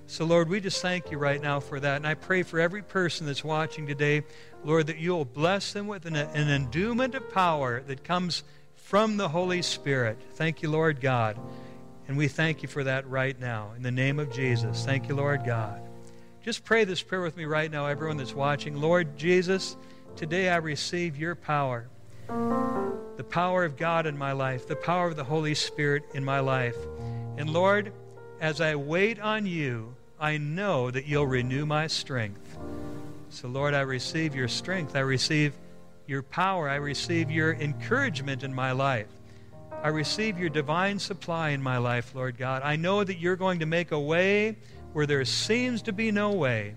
So, 0.08 0.24
Lord, 0.24 0.48
we 0.48 0.62
just 0.62 0.82
thank 0.82 1.12
you 1.12 1.18
right 1.18 1.42
now 1.42 1.60
for 1.60 1.82
that. 1.82 1.98
And 1.98 2.08
I 2.08 2.14
pray 2.14 2.44
for 2.44 2.62
every 2.62 2.82
person 2.82 3.26
that's 3.26 3.44
watching 3.44 3.88
today, 3.88 4.24
Lord, 4.64 4.88
that 4.88 5.00
you'll 5.00 5.26
bless 5.26 5.74
them 5.74 5.88
with 5.88 6.06
an, 6.06 6.16
an 6.16 6.50
endowment 6.50 7.14
of 7.14 7.30
power 7.30 7.82
that 7.88 8.06
comes 8.06 8.44
from 8.78 9.18
the 9.18 9.28
Holy 9.28 9.62
Spirit. 9.62 10.18
Thank 10.36 10.62
you, 10.62 10.72
Lord 10.72 11.02
God. 11.02 11.38
And 12.10 12.18
we 12.18 12.28
thank 12.28 12.64
you 12.64 12.68
for 12.68 12.84
that 12.86 13.08
right 13.08 13.40
now. 13.40 13.72
In 13.78 13.84
the 13.84 13.92
name 13.92 14.18
of 14.18 14.34
Jesus. 14.34 14.84
Thank 14.84 15.08
you, 15.08 15.14
Lord 15.14 15.46
God. 15.46 15.80
Just 16.44 16.66
pray 16.66 16.84
this 16.84 17.04
prayer 17.04 17.22
with 17.22 17.38
me 17.38 17.46
right 17.46 17.72
now, 17.72 17.86
everyone 17.86 18.18
that's 18.18 18.34
watching. 18.34 18.82
Lord 18.82 19.16
Jesus, 19.16 19.78
today 20.16 20.50
I 20.50 20.56
receive 20.56 21.18
your 21.18 21.36
power. 21.36 21.88
The 22.28 23.26
power 23.30 23.64
of 23.64 23.78
God 23.78 24.08
in 24.08 24.18
my 24.18 24.32
life, 24.32 24.68
the 24.68 24.76
power 24.76 25.06
of 25.06 25.18
the 25.18 25.24
Holy 25.24 25.54
Spirit 25.54 26.04
in 26.16 26.26
my 26.26 26.40
life. 26.40 26.76
And 27.38 27.52
Lord, 27.52 27.94
as 28.42 28.60
I 28.60 28.74
wait 28.74 29.20
on 29.20 29.46
you, 29.46 29.96
I 30.20 30.38
know 30.38 30.90
that 30.90 31.06
you'll 31.06 31.28
renew 31.28 31.68
my 31.68 31.86
strength. 31.86 32.58
So, 33.30 33.48
Lord, 33.48 33.76
I 33.76 33.82
receive 33.82 34.34
your 34.34 34.48
strength. 34.48 34.96
I 34.96 35.02
receive 35.02 35.54
your 36.08 36.24
power. 36.24 36.70
I 36.70 36.78
receive 36.78 37.30
your 37.30 37.54
encouragement 37.54 38.44
in 38.44 38.52
my 38.52 38.72
life. 38.72 39.06
I 39.82 39.88
receive 39.88 40.38
your 40.38 40.50
divine 40.50 41.00
supply 41.00 41.52
in 41.52 41.64
my 41.64 41.78
life, 41.78 42.14
Lord 42.14 42.38
God. 42.38 42.64
I 42.64 42.76
know 42.76 43.02
that 43.02 43.18
you're 43.18 43.38
going 43.38 43.60
to 43.60 43.66
make 43.66 43.94
a 43.94 44.00
way 44.00 44.58
where 44.92 45.06
there 45.06 45.24
seems 45.24 45.82
to 45.84 45.94
be 45.94 46.12
no 46.12 46.34
way. 46.34 46.76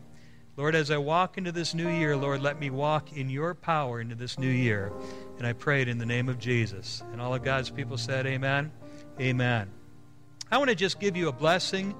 Lord, 0.56 0.76
as 0.76 0.90
I 0.90 0.98
walk 0.98 1.36
into 1.36 1.50
this 1.50 1.74
new 1.74 1.88
year, 1.88 2.16
Lord, 2.16 2.42
let 2.42 2.60
me 2.60 2.70
walk 2.70 3.12
in 3.12 3.28
your 3.28 3.54
power 3.54 4.00
into 4.00 4.14
this 4.14 4.38
new 4.38 4.48
year. 4.48 4.92
And 5.38 5.46
I 5.46 5.52
pray 5.52 5.82
it 5.82 5.88
in 5.88 5.98
the 5.98 6.06
name 6.06 6.28
of 6.28 6.38
Jesus. 6.38 7.02
And 7.10 7.20
all 7.20 7.34
of 7.34 7.42
God's 7.42 7.70
people 7.70 7.98
said, 7.98 8.24
Amen. 8.24 8.70
Amen. 9.20 9.70
I 10.52 10.58
want 10.58 10.70
to 10.70 10.76
just 10.76 11.00
give 11.00 11.16
you 11.16 11.26
a 11.26 11.32
blessing 11.32 11.96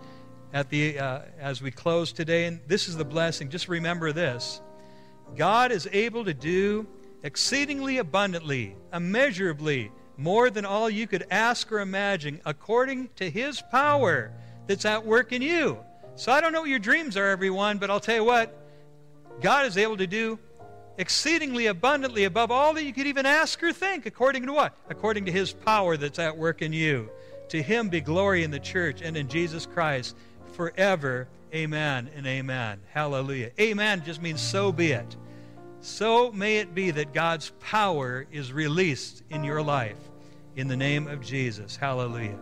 at 0.53 0.69
the 0.69 0.99
uh, 0.99 1.21
as 1.41 1.63
we 1.63 1.71
close 1.71 2.13
today, 2.13 2.45
and 2.45 2.61
this 2.67 2.89
is 2.89 2.97
the 2.97 3.05
blessing. 3.05 3.49
Just 3.49 3.69
remember 3.69 4.13
this: 4.13 4.61
God 5.37 5.73
is 5.73 5.89
able 5.91 6.25
to 6.27 6.35
do 6.35 6.87
exceedingly 7.23 7.99
abundantly, 7.99 8.77
immeasurably 8.93 9.91
more 10.23 10.51
than 10.51 10.65
all 10.65 10.89
you 10.89 11.07
could 11.07 11.27
ask 11.31 11.71
or 11.73 11.81
imagine, 11.81 12.41
according 12.47 13.09
to 13.17 13.29
His 13.29 13.61
power 13.61 14.33
that's 14.67 14.85
at 14.85 15.05
work 15.05 15.33
in 15.33 15.43
you. 15.43 15.79
So 16.15 16.31
I 16.31 16.41
don't 16.41 16.53
know 16.53 16.61
what 16.61 16.71
your 16.71 16.79
dreams 16.79 17.17
are, 17.17 17.29
everyone, 17.29 17.79
but 17.79 17.91
I'll 17.91 18.01
tell 18.01 18.17
you 18.17 18.25
what 18.25 18.57
God 19.41 19.67
is 19.67 19.77
able 19.77 19.97
to 19.97 20.07
do 20.07 20.39
exceedingly 20.99 21.67
abundantly 21.67 22.25
above 22.25 22.51
all 22.51 22.75
that 22.75 22.85
you 22.85 22.93
could 22.93 23.07
even 23.07 23.27
ask 23.27 23.61
or 23.63 23.73
think, 23.73 24.07
according 24.07 24.47
to 24.47 24.53
what? 24.53 24.77
According 24.89 25.25
to 25.25 25.33
His 25.33 25.53
power 25.53 25.97
that's 25.97 26.19
at 26.19 26.37
work 26.37 26.63
in 26.63 26.73
you. 26.73 27.11
To 27.49 27.61
Him 27.61 27.89
be 27.89 28.01
glory 28.01 28.45
in 28.45 28.51
the 28.51 28.61
church 28.61 29.03
and 29.03 29.17
in 29.17 29.27
Jesus 29.27 29.67
Christ 29.67 30.17
forever. 30.53 31.29
Amen 31.53 32.09
and 32.15 32.27
amen. 32.27 32.81
Hallelujah. 32.91 33.51
Amen 33.59 34.03
just 34.07 34.23
means 34.23 34.41
so 34.41 34.71
be 34.71 34.93
it. 34.93 35.17
So 35.81 36.31
may 36.31 36.59
it 36.59 36.77
be 36.77 36.93
that 36.93 37.13
God's 37.13 37.51
power 37.59 38.27
is 38.31 38.53
released 38.53 39.25
in 39.31 39.43
your 39.43 39.61
life 39.63 39.99
in 40.57 40.69
the 40.69 40.77
name 40.77 41.07
of 41.07 41.21
Jesus. 41.21 41.77
Hallelujah. 41.77 42.39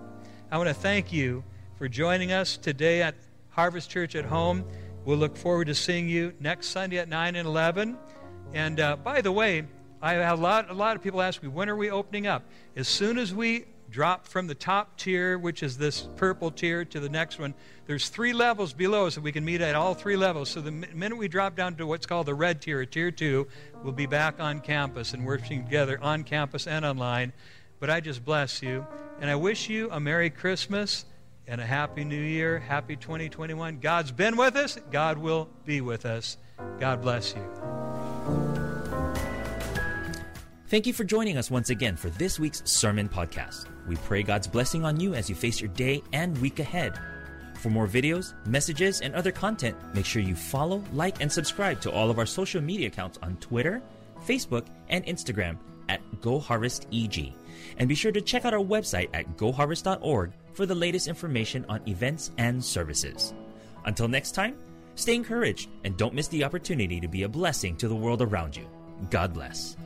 I 0.51 0.59
want 0.59 0.69
to 0.69 0.75
thank 0.75 1.13
you 1.13 1.45
for 1.77 1.89
joining 1.89 2.33
us 2.33 2.57
today 2.57 3.03
at 3.03 3.15
Harvest 3.51 3.89
Church 3.89 4.15
at 4.17 4.25
Home. 4.25 4.65
We'll 5.05 5.19
look 5.19 5.37
forward 5.37 5.69
to 5.69 5.75
seeing 5.75 6.09
you 6.09 6.33
next 6.41 6.69
Sunday 6.69 6.99
at 6.99 7.09
9 7.09 7.37
and 7.37 7.47
11. 7.47 7.97
And 8.53 8.81
uh, 8.81 8.97
by 8.97 9.21
the 9.21 9.31
way, 9.33 9.65
I 10.03 10.15
have 10.15 10.39
a 10.39 10.43
lot, 10.43 10.71
a 10.71 10.75
lot 10.75 10.97
of 10.97 11.03
people 11.03 11.23
ask 11.23 11.43
me, 11.43 11.49
when 11.49 11.69
are 11.69 11.77
we 11.77 11.91
opening 11.91 12.27
up? 12.27 12.43
As 12.75 12.89
soon 12.89 13.17
as 13.17 13.35
we 13.35 13.67
drop 13.91 14.27
from 14.27 14.47
the 14.47 14.55
top 14.55 14.97
tier, 14.97 15.37
which 15.39 15.63
is 15.63 15.77
this 15.77 16.03
purple 16.17 16.51
tier, 16.51 16.85
to 16.85 17.01
the 17.01 17.09
next 17.09 17.39
one. 17.39 17.55
There's 17.87 18.09
three 18.09 18.33
levels 18.33 18.73
below, 18.73 19.11
so 19.11 19.21
we 19.21 19.33
can 19.33 19.45
meet 19.45 19.61
at 19.61 19.75
all 19.75 19.95
three 19.95 20.17
levels. 20.17 20.49
So 20.51 20.61
the 20.61 20.71
minute 20.71 21.17
we 21.17 21.29
drop 21.29 21.57
down 21.57 21.75
to 21.77 21.87
what's 21.87 22.07
called 22.07 22.27
the 22.27 22.35
red 22.35 22.63
tier, 22.63 22.85
tier 22.87 23.11
two, 23.11 23.49
we'll 23.83 23.93
be 23.93 24.07
back 24.07 24.39
on 24.39 24.61
campus 24.61 25.13
and 25.13 25.27
working 25.27 25.65
together 25.65 25.99
on 26.01 26.23
campus 26.23 26.67
and 26.67 26.85
online. 26.85 27.33
But 27.81 27.89
I 27.89 28.01
just 28.01 28.25
bless 28.25 28.63
you, 28.63 28.87
and 29.21 29.31
I 29.31 29.35
wish 29.37 29.71
you 29.71 29.89
a 29.91 29.99
Merry 29.99 30.29
Christmas 30.29 31.07
and 31.47 31.63
a 31.63 31.67
Happy 31.67 32.05
New 32.05 32.21
Year, 32.21 32.59
Happy 32.59 32.95
2021. 32.95 33.79
God's 33.81 34.13
been 34.13 34.37
with 34.37 34.55
us, 34.55 34.79
God 34.93 35.17
will 35.17 35.49
be 35.65 35.81
with 35.81 36.05
us. 36.05 36.37
God 36.79 37.01
bless 37.01 37.35
you. 37.35 37.43
Thank 40.69 40.87
you 40.87 40.93
for 40.93 41.05
joining 41.05 41.39
us 41.39 41.51
once 41.51 41.71
again 41.71 41.97
for 41.97 42.11
this 42.11 42.39
week's 42.39 42.63
Sermon 42.71 43.09
Podcast. 43.09 43.67
We 43.89 43.97
pray 43.97 44.23
God's 44.23 44.47
blessing 44.47 44.85
on 44.85 45.01
you 45.01 45.15
as 45.15 45.29
you 45.29 45.35
face 45.35 45.59
your 45.61 45.71
day 45.71 46.03
and 46.13 46.37
week 46.39 46.61
ahead. 46.61 47.01
For 47.55 47.71
more 47.71 47.89
videos, 47.89 48.35
messages, 48.47 49.01
and 49.01 49.15
other 49.15 49.33
content, 49.33 49.77
make 49.95 50.05
sure 50.05 50.23
you 50.23 50.37
follow, 50.37 50.85
like, 50.93 51.21
and 51.21 51.33
subscribe 51.33 51.81
to 51.81 51.91
all 51.91 52.11
of 52.11 52.19
our 52.19 52.27
social 52.27 52.61
media 52.61 52.89
accounts 52.89 53.19
on 53.23 53.37
Twitter, 53.39 53.83
Facebook, 54.27 54.67
and 54.91 55.05
Instagram 55.07 55.57
at 55.89 56.01
GoHarvestEG. 56.21 57.40
And 57.81 57.89
be 57.89 57.97
sure 57.97 58.13
to 58.13 58.21
check 58.21 58.45
out 58.45 58.55
our 58.55 58.61
website 58.61 59.09
at 59.13 59.37
goharvest.org 59.37 60.33
for 60.53 60.67
the 60.67 60.75
latest 60.75 61.09
information 61.09 61.65
on 61.69 61.81
events 61.89 62.31
and 62.39 62.63
services. 62.63 63.35
Until 63.87 64.07
next 64.07 64.33
time, 64.33 64.57
stay 64.95 65.15
encouraged 65.15 65.71
and 65.85 65.97
don't 65.97 66.15
miss 66.15 66.29
the 66.29 66.45
opportunity 66.45 67.01
to 67.01 67.09
be 67.09 67.25
a 67.25 67.29
blessing 67.29 67.77
to 67.79 67.89
the 67.89 67.97
world 67.97 68.23
around 68.23 68.55
you. 68.55 68.69
God 69.11 69.33
bless. 69.33 69.77